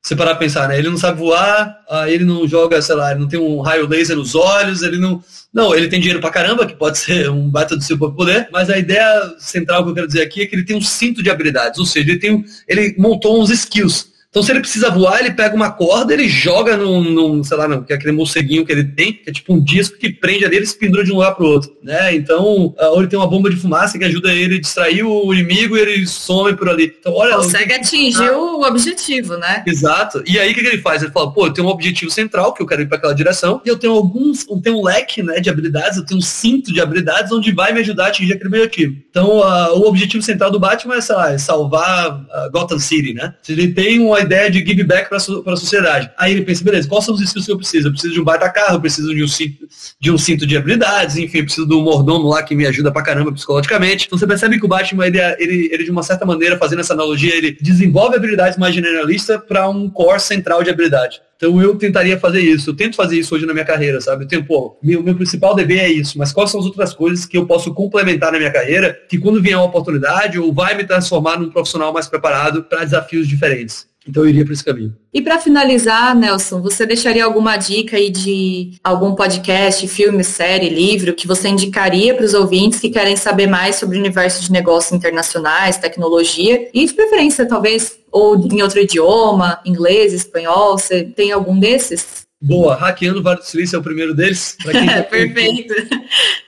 você 0.09 0.17
parar 0.17 0.31
pra 0.31 0.39
pensar, 0.39 0.69
né? 0.69 0.79
Ele 0.79 0.89
não 0.89 0.97
sabe 0.97 1.19
voar, 1.19 1.85
ele 2.07 2.25
não 2.25 2.49
joga, 2.49 2.81
sei 2.81 2.95
lá, 2.95 3.11
ele 3.11 3.21
não 3.21 3.29
tem 3.29 3.39
um 3.39 3.61
raio 3.61 3.87
laser 3.87 4.17
nos 4.17 4.35
olhos, 4.35 4.83
ele 4.83 4.99
não. 4.99 5.23
Não, 5.53 5.75
ele 5.75 5.89
tem 5.89 5.99
dinheiro 5.99 6.21
pra 6.21 6.31
caramba, 6.31 6.67
que 6.67 6.75
pode 6.75 6.97
ser 6.99 7.31
um 7.31 7.49
bata 7.49 7.77
do 7.77 7.83
seu 7.83 7.99
poder, 7.99 8.49
mas 8.51 8.71
a 8.71 8.79
ideia 8.79 9.35
central 9.39 9.85
que 9.85 9.91
eu 9.91 9.95
quero 9.95 10.07
dizer 10.07 10.23
aqui 10.23 10.43
é 10.43 10.47
que 10.47 10.57
ele 10.57 10.65
tem 10.65 10.77
um 10.77 10.81
cinto 10.81 11.23
de 11.23 11.31
habilidades, 11.31 11.79
ou 11.79 11.87
seja, 11.87 12.11
ele, 12.11 12.19
tem, 12.19 12.45
ele 12.67 12.95
montou 12.99 13.41
uns 13.41 13.51
skills. 13.51 14.09
Então, 14.39 14.47
se 14.47 14.53
ele 14.53 14.61
precisa 14.61 14.89
voar, 14.89 15.19
ele 15.19 15.33
pega 15.33 15.53
uma 15.53 15.73
corda, 15.73 16.15
ele 16.15 16.29
joga 16.29 16.77
num, 16.77 17.03
num 17.03 17.43
sei 17.43 17.57
lá, 17.57 17.67
não, 17.67 17.83
que 17.83 17.93
é 17.93 17.97
aquele 17.97 18.13
morceguinho 18.13 18.65
que 18.65 18.71
ele 18.71 18.85
tem, 18.85 19.13
que 19.13 19.29
é 19.29 19.33
tipo 19.33 19.53
um 19.53 19.61
disco 19.61 19.99
que 19.99 20.13
prende 20.13 20.45
ali, 20.45 20.55
ele 20.55 20.67
se 20.67 20.79
pendura 20.79 21.03
de 21.03 21.11
um 21.11 21.17
lugar 21.17 21.35
para 21.35 21.45
o 21.45 21.49
outro, 21.49 21.77
né? 21.83 22.15
Então, 22.15 22.73
ou 22.79 22.99
ele 23.01 23.09
tem 23.09 23.19
uma 23.19 23.27
bomba 23.27 23.51
de 23.51 23.57
fumaça 23.57 23.99
que 23.99 24.05
ajuda 24.05 24.33
ele 24.33 24.55
a 24.55 24.61
distrair 24.61 25.03
o 25.03 25.35
inimigo 25.35 25.77
e 25.77 25.81
ele 25.81 26.07
some 26.07 26.55
por 26.55 26.69
ali. 26.69 26.95
Então, 27.01 27.13
olha... 27.15 27.35
Consegue 27.35 27.75
atingir 27.75 28.29
ah, 28.29 28.39
o 28.39 28.63
objetivo, 28.63 29.37
né? 29.39 29.65
Exato. 29.67 30.23
E 30.25 30.39
aí, 30.39 30.53
o 30.53 30.55
que, 30.55 30.61
que 30.61 30.69
ele 30.69 30.83
faz? 30.83 31.03
Ele 31.03 31.11
fala, 31.11 31.33
pô, 31.33 31.47
eu 31.47 31.53
tenho 31.53 31.67
um 31.67 31.71
objetivo 31.71 32.13
central, 32.13 32.55
que 32.55 32.63
eu 32.63 32.67
quero 32.67 32.83
ir 32.83 32.87
para 32.87 32.99
aquela 32.99 33.15
direção, 33.17 33.61
e 33.67 33.69
eu 33.69 33.77
tenho 33.77 33.93
alguns, 33.93 34.47
eu 34.49 34.61
tenho 34.61 34.79
um 34.79 34.85
leque, 34.85 35.21
né, 35.21 35.41
de 35.41 35.51
habilidades, 35.51 35.99
eu 35.99 36.07
tenho 36.07 36.19
um 36.19 36.23
cinto 36.23 36.73
de 36.73 36.81
habilidades 36.81 37.33
onde 37.33 37.51
vai 37.51 37.73
me 37.73 37.81
ajudar 37.81 38.05
a 38.05 38.09
atingir 38.11 38.35
aquele 38.35 38.51
objetivo. 38.55 38.95
Então, 39.11 39.39
uh, 39.41 39.81
o 39.81 39.89
objetivo 39.89 40.23
central 40.23 40.53
do 40.53 40.61
Batman 40.61 40.95
é, 40.95 41.01
sei 41.01 41.17
lá, 41.17 41.33
é 41.33 41.39
salvar 41.39 42.21
uh, 42.21 42.51
Gotham 42.53 42.79
City, 42.79 43.15
né? 43.15 43.35
Ele 43.49 43.73
tem 43.73 43.99
uma 43.99 44.28
ideia 44.29 44.51
de 44.51 44.59
give 44.59 44.85
back 44.85 45.09
para 45.09 45.17
a 45.17 45.57
sociedade. 45.57 46.11
Aí 46.17 46.33
ele 46.33 46.43
pensa, 46.43 46.63
beleza, 46.63 46.89
quais 46.89 47.05
são 47.05 47.15
os 47.15 47.21
skills 47.21 47.47
que 47.47 47.53
eu 47.53 47.57
preciso? 47.57 47.89
Eu 47.89 47.93
preciso 47.93 48.15
de 48.15 48.21
um 48.21 48.25
baita 48.25 48.49
carro, 48.51 48.77
eu 48.77 48.81
preciso 48.81 49.15
de 49.15 49.25
um 49.25 49.29
cinto 49.29 49.67
de, 49.99 50.11
um 50.11 50.19
cinto 50.19 50.47
de 50.47 50.57
habilidades, 50.57 51.17
enfim, 51.17 51.39
eu 51.39 51.45
preciso 51.45 51.67
do 51.67 51.81
mordomo 51.81 52.29
lá 52.29 52.43
que 52.43 52.55
me 52.55 52.67
ajuda 52.67 52.93
pra 52.93 53.03
caramba 53.03 53.33
psicologicamente. 53.33 54.07
Então 54.07 54.19
você 54.19 54.27
percebe 54.27 54.59
que 54.59 54.65
o 54.65 54.69
Batman, 54.69 55.07
ele, 55.07 55.19
ele, 55.39 55.71
ele 55.73 55.85
de 55.85 55.91
uma 55.91 56.03
certa 56.03 56.25
maneira, 56.25 56.59
fazendo 56.59 56.81
essa 56.81 56.93
analogia, 56.93 57.35
ele 57.35 57.57
desenvolve 57.61 58.17
habilidades 58.17 58.59
mais 58.59 58.75
generalistas 58.75 59.41
para 59.47 59.69
um 59.69 59.89
core 59.89 60.21
central 60.21 60.63
de 60.63 60.71
habilidade. 60.71 61.21
Então 61.39 61.63
eu 61.63 61.77
tentaria 61.77 62.19
fazer 62.19 62.41
isso. 62.41 62.71
Eu 62.71 62.77
tento 62.77 62.97
fazer 62.97 63.17
isso 63.17 63.35
hoje 63.35 63.47
na 63.47 63.53
minha 63.53 63.65
carreira, 63.65 64.01
sabe? 64.01 64.25
Eu 64.25 64.29
tenho, 64.29 64.45
pô, 64.45 64.77
meu, 64.83 65.03
meu 65.03 65.15
principal 65.15 65.55
dever 65.55 65.79
é 65.79 65.89
isso, 65.89 66.19
mas 66.19 66.33
quais 66.33 66.51
são 66.51 66.59
as 66.59 66.67
outras 66.67 66.93
coisas 66.93 67.25
que 67.25 67.39
eu 67.39 67.47
posso 67.47 67.73
complementar 67.73 68.33
na 68.33 68.39
minha 68.39 68.53
carreira 68.53 68.99
que 69.09 69.17
quando 69.17 69.41
vier 69.41 69.57
uma 69.57 69.67
oportunidade 69.67 70.39
ou 70.39 70.53
vai 70.53 70.77
me 70.77 70.85
transformar 70.85 71.39
num 71.39 71.49
profissional 71.49 71.93
mais 71.93 72.09
preparado 72.09 72.65
para 72.65 72.85
desafios 72.85 73.29
diferentes? 73.29 73.88
Então 74.09 74.23
eu 74.23 74.31
iria 74.31 74.45
para 74.45 74.55
esse 74.55 74.65
caminho. 74.65 74.97
E 75.13 75.21
para 75.21 75.39
finalizar, 75.39 76.17
Nelson, 76.17 76.63
você 76.63 76.87
deixaria 76.87 77.25
alguma 77.25 77.57
dica 77.57 77.97
aí 77.97 78.09
de 78.09 78.73
algum 78.83 79.15
podcast, 79.15 79.87
filme, 79.87 80.25
série, 80.25 80.71
livro 80.71 81.15
que 81.15 81.27
você 81.27 81.49
indicaria 81.49 82.15
para 82.15 82.25
os 82.25 82.33
ouvintes 82.33 82.81
que 82.81 82.89
querem 82.89 83.17
saber 83.17 83.47
mais 83.47 83.77
sobre 83.77 83.97
o 83.97 84.01
universo 84.01 84.43
de 84.43 84.51
negócios 84.51 84.93
internacionais, 84.93 85.77
tecnologia 85.77 86.69
e 86.73 86.87
de 86.87 86.95
preferência 86.95 87.47
talvez 87.47 87.99
ou 88.11 88.37
em 88.37 88.63
outro 88.63 88.81
idioma, 88.81 89.61
inglês, 89.65 90.15
espanhol, 90.15 90.79
você 90.79 91.05
tem 91.05 91.31
algum 91.31 91.59
desses? 91.59 92.28
Boa, 92.41 92.77
Hackeando 92.77 93.19
o 93.19 93.23
Vale 93.23 93.41
do 93.41 93.45
Silício 93.45 93.75
é 93.75 93.79
o 93.81 93.83
primeiro 93.83 94.15
deles. 94.15 94.57
Tá 94.65 95.03
Perfeito. 95.03 95.75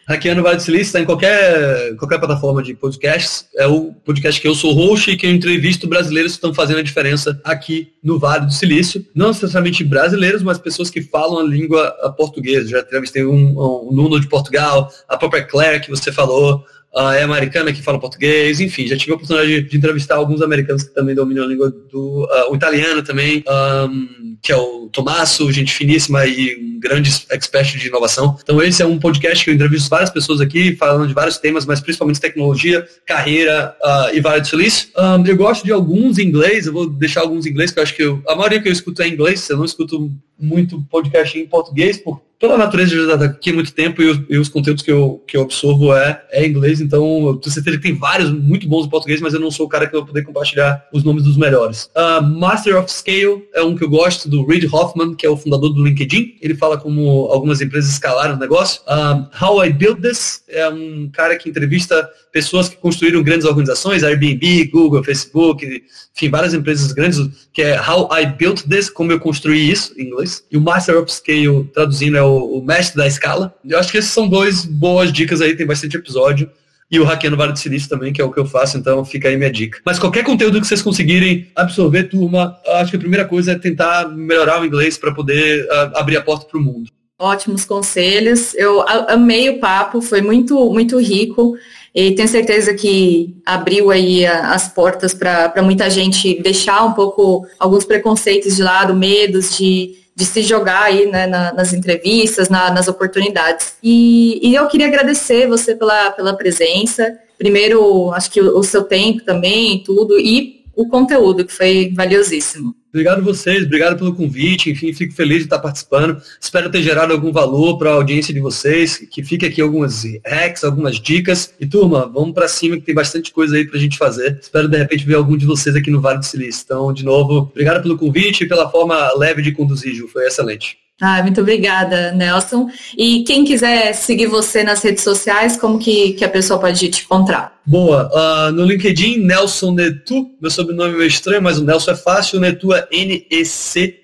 Hackeando 0.06 0.40
o 0.40 0.44
Vale 0.44 0.56
do 0.56 0.62
Silício 0.62 0.86
está 0.86 1.00
em 1.00 1.04
qualquer, 1.04 1.96
qualquer 1.96 2.18
plataforma 2.18 2.62
de 2.62 2.74
podcasts. 2.74 3.48
É 3.56 3.66
o 3.66 3.92
podcast 3.92 4.40
que 4.40 4.46
eu 4.46 4.54
sou 4.54 4.72
host 4.72 5.10
e 5.10 5.16
que 5.16 5.26
eu 5.26 5.30
entrevisto 5.30 5.88
brasileiros 5.88 6.32
que 6.32 6.38
estão 6.38 6.54
fazendo 6.54 6.78
a 6.78 6.82
diferença 6.82 7.40
aqui 7.42 7.92
no 8.04 8.20
Vale 8.20 8.46
do 8.46 8.52
Silício. 8.52 9.04
Não 9.14 9.28
necessariamente 9.28 9.82
brasileiros, 9.82 10.44
mas 10.44 10.58
pessoas 10.58 10.90
que 10.90 11.02
falam 11.02 11.40
a 11.40 11.44
língua 11.44 11.90
portuguesa. 12.16 12.68
Já 12.68 12.78
entrevistei 12.80 13.24
um, 13.24 13.88
um 13.88 13.92
Nuno 13.92 14.20
de 14.20 14.28
Portugal, 14.28 14.92
a 15.08 15.16
própria 15.16 15.42
Claire 15.42 15.80
que 15.80 15.90
você 15.90 16.12
falou, 16.12 16.64
uh, 16.94 17.10
é 17.12 17.22
americana, 17.22 17.72
que 17.72 17.82
fala 17.82 17.98
português, 17.98 18.60
enfim, 18.60 18.86
já 18.86 18.96
tive 18.96 19.12
a 19.12 19.14
oportunidade 19.14 19.62
de, 19.62 19.68
de 19.68 19.76
entrevistar 19.76 20.16
alguns 20.16 20.42
americanos 20.42 20.82
que 20.82 20.94
também 20.94 21.14
dominam 21.14 21.44
a 21.44 21.46
língua 21.46 21.70
do 21.70 22.24
uh, 22.24 22.50
o 22.50 22.56
italiano 22.56 23.02
também, 23.02 23.44
um, 23.48 24.36
que 24.42 24.52
é 24.52 24.56
o 24.56 24.88
Tomasso, 24.88 25.50
gente 25.52 25.72
finíssima 25.72 26.26
e 26.26 26.56
um 26.56 26.80
grande 26.80 27.10
expert 27.30 27.76
de 27.76 27.88
inovação. 27.88 28.36
Então 28.42 28.60
esse 28.62 28.82
é 28.82 28.86
um 28.86 28.98
podcast 28.98 29.44
que 29.44 29.50
eu 29.50 29.54
entrevisto 29.54 29.88
várias 29.88 30.10
pessoas 30.10 30.40
aqui, 30.40 30.74
falando 30.76 31.06
de 31.06 31.14
vários 31.14 31.36
temas, 31.36 31.66
mas 31.66 31.80
principalmente 31.80 32.20
tecnologia, 32.20 32.86
carreira 33.06 33.76
uh, 33.82 34.16
e 34.16 34.20
do 34.20 34.46
Silício. 34.46 34.88
Um, 34.96 35.26
eu 35.26 35.36
gosto 35.36 35.64
de 35.64 35.72
alguns 35.72 36.18
em 36.18 36.26
inglês, 36.26 36.66
eu 36.66 36.72
vou 36.72 36.88
deixar 36.88 37.20
alguns 37.20 37.46
em 37.46 37.50
inglês, 37.50 37.70
que 37.70 37.78
eu 37.78 37.82
acho 37.82 37.94
que 37.94 38.02
eu, 38.02 38.22
a 38.26 38.34
maioria 38.34 38.60
que 38.60 38.68
eu 38.68 38.72
escuto 38.72 39.02
é 39.02 39.08
em 39.08 39.12
inglês, 39.12 39.48
eu 39.48 39.56
não 39.56 39.64
escuto 39.64 40.10
muito 40.38 40.82
podcast 40.90 41.38
em 41.38 41.46
português, 41.46 41.98
por 41.98 42.22
pela 42.40 42.56
natureza 42.56 42.96
de 42.96 43.02
estar 43.02 43.22
aqui 43.22 43.50
há 43.50 43.52
muito 43.52 43.72
tempo 43.74 44.02
e 44.02 44.06
os, 44.06 44.20
e 44.30 44.38
os, 44.38 44.48
conteúdos 44.48 44.82
que 44.82 44.90
eu, 44.90 45.22
que 45.26 45.36
eu 45.36 45.42
absorvo 45.42 45.94
é, 45.94 46.24
é 46.30 46.46
inglês, 46.46 46.80
então 46.80 47.26
eu 47.26 47.36
tenho 47.36 47.52
certeza 47.52 47.76
que 47.76 47.82
tem 47.82 47.94
vários 47.94 48.32
muito 48.32 48.66
bons 48.66 48.86
em 48.86 48.88
português, 48.88 49.20
mas 49.20 49.34
eu 49.34 49.40
não 49.40 49.50
sou 49.50 49.66
o 49.66 49.68
cara 49.68 49.86
que 49.86 49.92
vai 49.92 50.06
poder 50.06 50.22
compartilhar 50.22 50.88
os 50.90 51.04
nomes 51.04 51.22
dos 51.22 51.36
melhores. 51.36 51.90
Uh, 51.94 52.22
Master 52.22 52.78
of 52.78 52.90
Scale 52.90 53.46
é 53.54 53.62
um 53.62 53.76
que 53.76 53.84
eu 53.84 53.90
gosto, 53.90 54.26
do 54.26 54.46
Reid 54.46 54.66
Hoffman, 54.72 55.14
que 55.14 55.26
é 55.26 55.30
o 55.30 55.36
fundador 55.36 55.74
do 55.74 55.84
LinkedIn. 55.84 56.36
Ele 56.40 56.54
fala 56.54 56.78
como 56.78 57.26
algumas 57.30 57.60
empresas 57.60 57.92
escalaram 57.92 58.36
o 58.36 58.38
negócio. 58.38 58.80
Uh, 58.82 59.28
How 59.44 59.64
I 59.66 59.72
Built 59.72 60.00
This 60.00 60.42
é 60.48 60.66
um 60.68 61.10
cara 61.12 61.36
que 61.36 61.48
entrevista 61.48 62.08
pessoas 62.32 62.68
que 62.68 62.76
construíram 62.76 63.22
grandes 63.22 63.46
organizações, 63.46 64.02
Airbnb, 64.02 64.64
Google, 64.66 65.04
Facebook, 65.04 65.84
enfim, 66.14 66.28
várias 66.28 66.54
empresas 66.54 66.92
grandes, 66.92 67.18
que 67.52 67.62
é 67.62 67.80
How 67.80 68.08
I 68.18 68.26
Built 68.26 68.62
This, 68.68 68.90
como 68.90 69.12
eu 69.12 69.20
construí 69.20 69.70
isso, 69.70 69.92
em 69.96 70.06
inglês. 70.06 70.44
E 70.50 70.56
o 70.56 70.60
Master 70.60 70.98
of 70.98 71.12
Scale, 71.12 71.64
traduzindo, 71.72 72.16
é 72.16 72.22
o 72.22 72.40
o, 72.40 72.62
mestre 72.62 72.96
da 72.96 73.06
escala. 73.06 73.54
Eu 73.66 73.78
acho 73.78 73.90
que 73.90 73.98
esses 73.98 74.10
são 74.10 74.28
dois 74.28 74.64
boas 74.64 75.12
dicas 75.12 75.40
aí, 75.40 75.56
tem 75.56 75.66
bastante 75.66 75.96
episódio. 75.96 76.50
E 76.90 76.98
o 76.98 77.04
Hackeando 77.04 77.36
Vale 77.36 77.52
do 77.52 77.58
Silício 77.58 77.88
também, 77.88 78.12
que 78.12 78.20
é 78.20 78.24
o 78.24 78.32
que 78.32 78.40
eu 78.40 78.44
faço, 78.44 78.76
então 78.76 79.04
fica 79.04 79.28
aí 79.28 79.36
minha 79.36 79.50
dica. 79.50 79.78
Mas 79.84 79.98
qualquer 79.98 80.24
conteúdo 80.24 80.60
que 80.60 80.66
vocês 80.66 80.82
conseguirem 80.82 81.48
absorver, 81.54 82.04
turma, 82.04 82.56
acho 82.66 82.90
que 82.90 82.96
a 82.96 83.00
primeira 83.00 83.24
coisa 83.24 83.52
é 83.52 83.58
tentar 83.58 84.08
melhorar 84.08 84.60
o 84.60 84.64
inglês 84.64 84.98
para 84.98 85.14
poder 85.14 85.66
uh, 85.66 85.96
abrir 85.96 86.16
a 86.16 86.22
porta 86.22 86.46
para 86.46 86.58
o 86.58 86.62
mundo. 86.62 86.90
Ótimos 87.16 87.64
conselhos. 87.64 88.54
Eu 88.54 88.84
amei 89.08 89.50
o 89.50 89.60
papo, 89.60 90.00
foi 90.00 90.20
muito, 90.20 90.72
muito 90.72 90.98
rico. 90.98 91.54
E 91.94 92.12
tenho 92.12 92.28
certeza 92.28 92.72
que 92.72 93.36
abriu 93.44 93.90
aí 93.90 94.24
as 94.24 94.68
portas 94.68 95.12
para 95.12 95.62
muita 95.62 95.90
gente 95.90 96.40
deixar 96.40 96.84
um 96.84 96.92
pouco 96.92 97.46
alguns 97.58 97.84
preconceitos 97.84 98.56
de 98.56 98.62
lado, 98.62 98.94
medos 98.94 99.56
de 99.56 99.98
de 100.20 100.26
se 100.26 100.42
jogar 100.42 100.82
aí 100.82 101.06
né, 101.06 101.26
na, 101.26 101.50
nas 101.54 101.72
entrevistas, 101.72 102.50
na, 102.50 102.70
nas 102.70 102.88
oportunidades. 102.88 103.76
E, 103.82 104.38
e, 104.46 104.54
eu 104.54 104.66
queria 104.68 104.86
agradecer 104.86 105.48
você 105.48 105.74
pela, 105.74 106.10
pela 106.10 106.36
presença. 106.36 107.18
Primeiro, 107.38 108.12
acho 108.12 108.30
que 108.30 108.38
o, 108.38 108.58
o 108.58 108.62
seu 108.62 108.82
tempo 108.84 109.24
também, 109.24 109.82
tudo, 109.82 110.20
e 110.20 110.62
o 110.76 110.86
conteúdo, 110.88 111.46
que 111.46 111.52
foi 111.52 111.90
valiosíssimo. 111.96 112.74
Obrigado 112.90 113.22
vocês, 113.22 113.64
obrigado 113.64 113.96
pelo 113.96 114.12
convite, 114.12 114.68
enfim, 114.68 114.92
fico 114.92 115.14
feliz 115.14 115.38
de 115.38 115.44
estar 115.44 115.60
participando. 115.60 116.20
Espero 116.40 116.68
ter 116.68 116.82
gerado 116.82 117.12
algum 117.12 117.30
valor 117.30 117.78
para 117.78 117.90
a 117.90 117.94
audiência 117.94 118.34
de 118.34 118.40
vocês, 118.40 118.98
que 118.98 119.22
fique 119.22 119.46
aqui 119.46 119.60
algumas 119.60 120.02
hacks, 120.26 120.64
algumas 120.64 120.98
dicas. 121.00 121.54
E 121.60 121.66
turma, 121.66 122.10
vamos 122.12 122.34
para 122.34 122.48
cima 122.48 122.76
que 122.76 122.82
tem 122.82 122.94
bastante 122.94 123.32
coisa 123.32 123.56
aí 123.56 123.64
para 123.64 123.78
a 123.78 123.80
gente 123.80 123.96
fazer. 123.96 124.40
Espero 124.42 124.66
de 124.68 124.76
repente 124.76 125.06
ver 125.06 125.14
algum 125.14 125.36
de 125.36 125.46
vocês 125.46 125.76
aqui 125.76 125.88
no 125.88 126.00
Vale 126.00 126.18
do 126.18 126.24
Silício. 126.24 126.62
Então, 126.64 126.92
de 126.92 127.04
novo, 127.04 127.48
obrigado 127.50 127.80
pelo 127.80 127.96
convite 127.96 128.42
e 128.42 128.48
pela 128.48 128.68
forma 128.68 129.16
leve 129.16 129.40
de 129.40 129.52
conduzir, 129.52 129.94
Ju, 129.94 130.08
foi 130.08 130.26
excelente. 130.26 130.76
Ah, 131.00 131.22
muito 131.22 131.40
obrigada, 131.40 132.12
Nelson. 132.12 132.68
E 132.96 133.24
quem 133.24 133.42
quiser 133.42 133.94
seguir 133.94 134.26
você 134.26 134.62
nas 134.62 134.82
redes 134.82 135.02
sociais, 135.02 135.56
como 135.56 135.78
que, 135.78 136.12
que 136.12 136.24
a 136.24 136.28
pessoa 136.28 136.60
pode 136.60 136.90
te 136.90 137.02
encontrar? 137.04 137.58
Boa. 137.64 138.10
Uh, 138.12 138.52
no 138.52 138.66
LinkedIn, 138.66 139.18
Nelson 139.18 139.72
Netu. 139.72 140.30
Meu 140.40 140.50
sobrenome 140.50 141.02
é 141.02 141.06
estranho, 141.06 141.40
mas 141.40 141.58
o 141.58 141.64
Nelson 141.64 141.92
é 141.92 141.96
fácil. 141.96 142.36
O 142.36 142.40
Netu 142.42 142.74
é 142.74 142.86
N-E-C-T-O-U-X. 142.92 144.00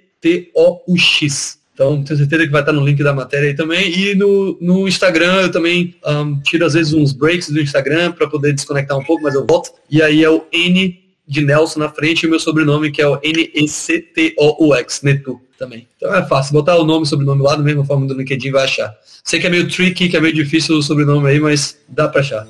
Então, 1.74 2.02
tenho 2.02 2.18
certeza 2.18 2.46
que 2.46 2.52
vai 2.52 2.62
estar 2.62 2.72
no 2.72 2.82
link 2.82 3.02
da 3.02 3.12
matéria 3.12 3.50
aí 3.50 3.54
também. 3.54 3.90
E 3.94 4.14
no, 4.14 4.56
no 4.62 4.88
Instagram, 4.88 5.42
eu 5.42 5.50
também 5.50 5.94
um, 6.06 6.40
tiro 6.40 6.64
às 6.64 6.72
vezes 6.72 6.94
uns 6.94 7.12
breaks 7.12 7.50
do 7.50 7.60
Instagram 7.60 8.12
para 8.12 8.26
poder 8.26 8.54
desconectar 8.54 8.96
um 8.96 9.04
pouco, 9.04 9.22
mas 9.22 9.34
eu 9.34 9.44
volto. 9.46 9.72
E 9.90 10.00
aí 10.00 10.24
é 10.24 10.30
o 10.30 10.46
N 10.50 11.05
de 11.26 11.42
Nelson 11.42 11.80
na 11.80 11.88
frente 11.88 12.22
e 12.22 12.26
o 12.26 12.30
meu 12.30 12.40
sobrenome, 12.40 12.90
que 12.90 13.02
é 13.02 13.08
o 13.08 13.18
N-E-C-T-O-U-X, 13.22 15.02
Netu 15.02 15.40
também. 15.58 15.88
Então 15.96 16.14
é 16.14 16.24
fácil, 16.26 16.52
botar 16.52 16.76
o 16.76 16.84
nome 16.84 17.04
e 17.04 17.08
sobrenome 17.08 17.42
lá 17.42 17.56
da 17.56 17.62
mesma 17.62 17.84
forma 17.84 18.06
do 18.06 18.14
LinkedIn 18.14 18.50
vai 18.50 18.64
achar. 18.64 18.94
Sei 19.24 19.40
que 19.40 19.46
é 19.46 19.50
meio 19.50 19.68
tricky, 19.68 20.08
que 20.08 20.16
é 20.16 20.20
meio 20.20 20.34
difícil 20.34 20.76
o 20.76 20.82
sobrenome 20.82 21.28
aí, 21.28 21.40
mas 21.40 21.78
dá 21.88 22.08
para 22.08 22.20
achar. 22.20 22.46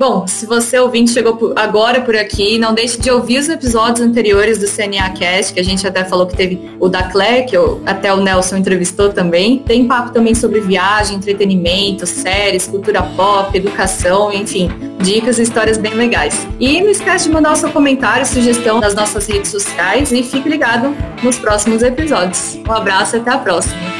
Bom, 0.00 0.26
se 0.26 0.46
você 0.46 0.78
ouvinte 0.78 1.10
chegou 1.10 1.52
agora 1.56 2.00
por 2.00 2.16
aqui, 2.16 2.56
não 2.56 2.72
deixe 2.72 2.98
de 2.98 3.10
ouvir 3.10 3.38
os 3.38 3.50
episódios 3.50 4.00
anteriores 4.00 4.56
do 4.56 4.66
CNA 4.66 5.10
Cast, 5.10 5.52
que 5.52 5.60
a 5.60 5.62
gente 5.62 5.86
até 5.86 6.04
falou 6.04 6.26
que 6.26 6.34
teve 6.34 6.58
o 6.80 6.88
da 6.88 7.02
Claire, 7.10 7.46
que 7.46 7.54
eu, 7.54 7.82
até 7.84 8.10
o 8.10 8.16
Nelson 8.16 8.56
entrevistou 8.56 9.10
também. 9.10 9.58
Tem 9.58 9.86
papo 9.86 10.10
também 10.10 10.34
sobre 10.34 10.60
viagem, 10.60 11.18
entretenimento, 11.18 12.06
séries, 12.06 12.66
cultura 12.66 13.02
pop, 13.02 13.54
educação, 13.54 14.32
enfim, 14.32 14.70
dicas 15.00 15.38
e 15.38 15.42
histórias 15.42 15.78
bem 15.78 15.94
legais. 15.94 16.46
E 16.58 16.80
não 16.80 16.90
esquece 16.90 17.28
de 17.28 17.32
mandar 17.32 17.52
o 17.52 17.56
seu 17.56 17.70
comentário, 17.70 18.24
sugestão 18.26 18.80
nas 18.80 18.94
nossas 18.94 19.26
redes 19.26 19.50
sociais 19.50 20.12
e 20.12 20.22
fique 20.22 20.48
ligado 20.48 20.94
nos 21.22 21.38
próximos 21.38 21.82
episódios. 21.82 22.58
Um 22.68 22.72
abraço 22.72 23.16
e 23.16 23.20
até 23.20 23.30
a 23.30 23.38
próxima. 23.38 23.99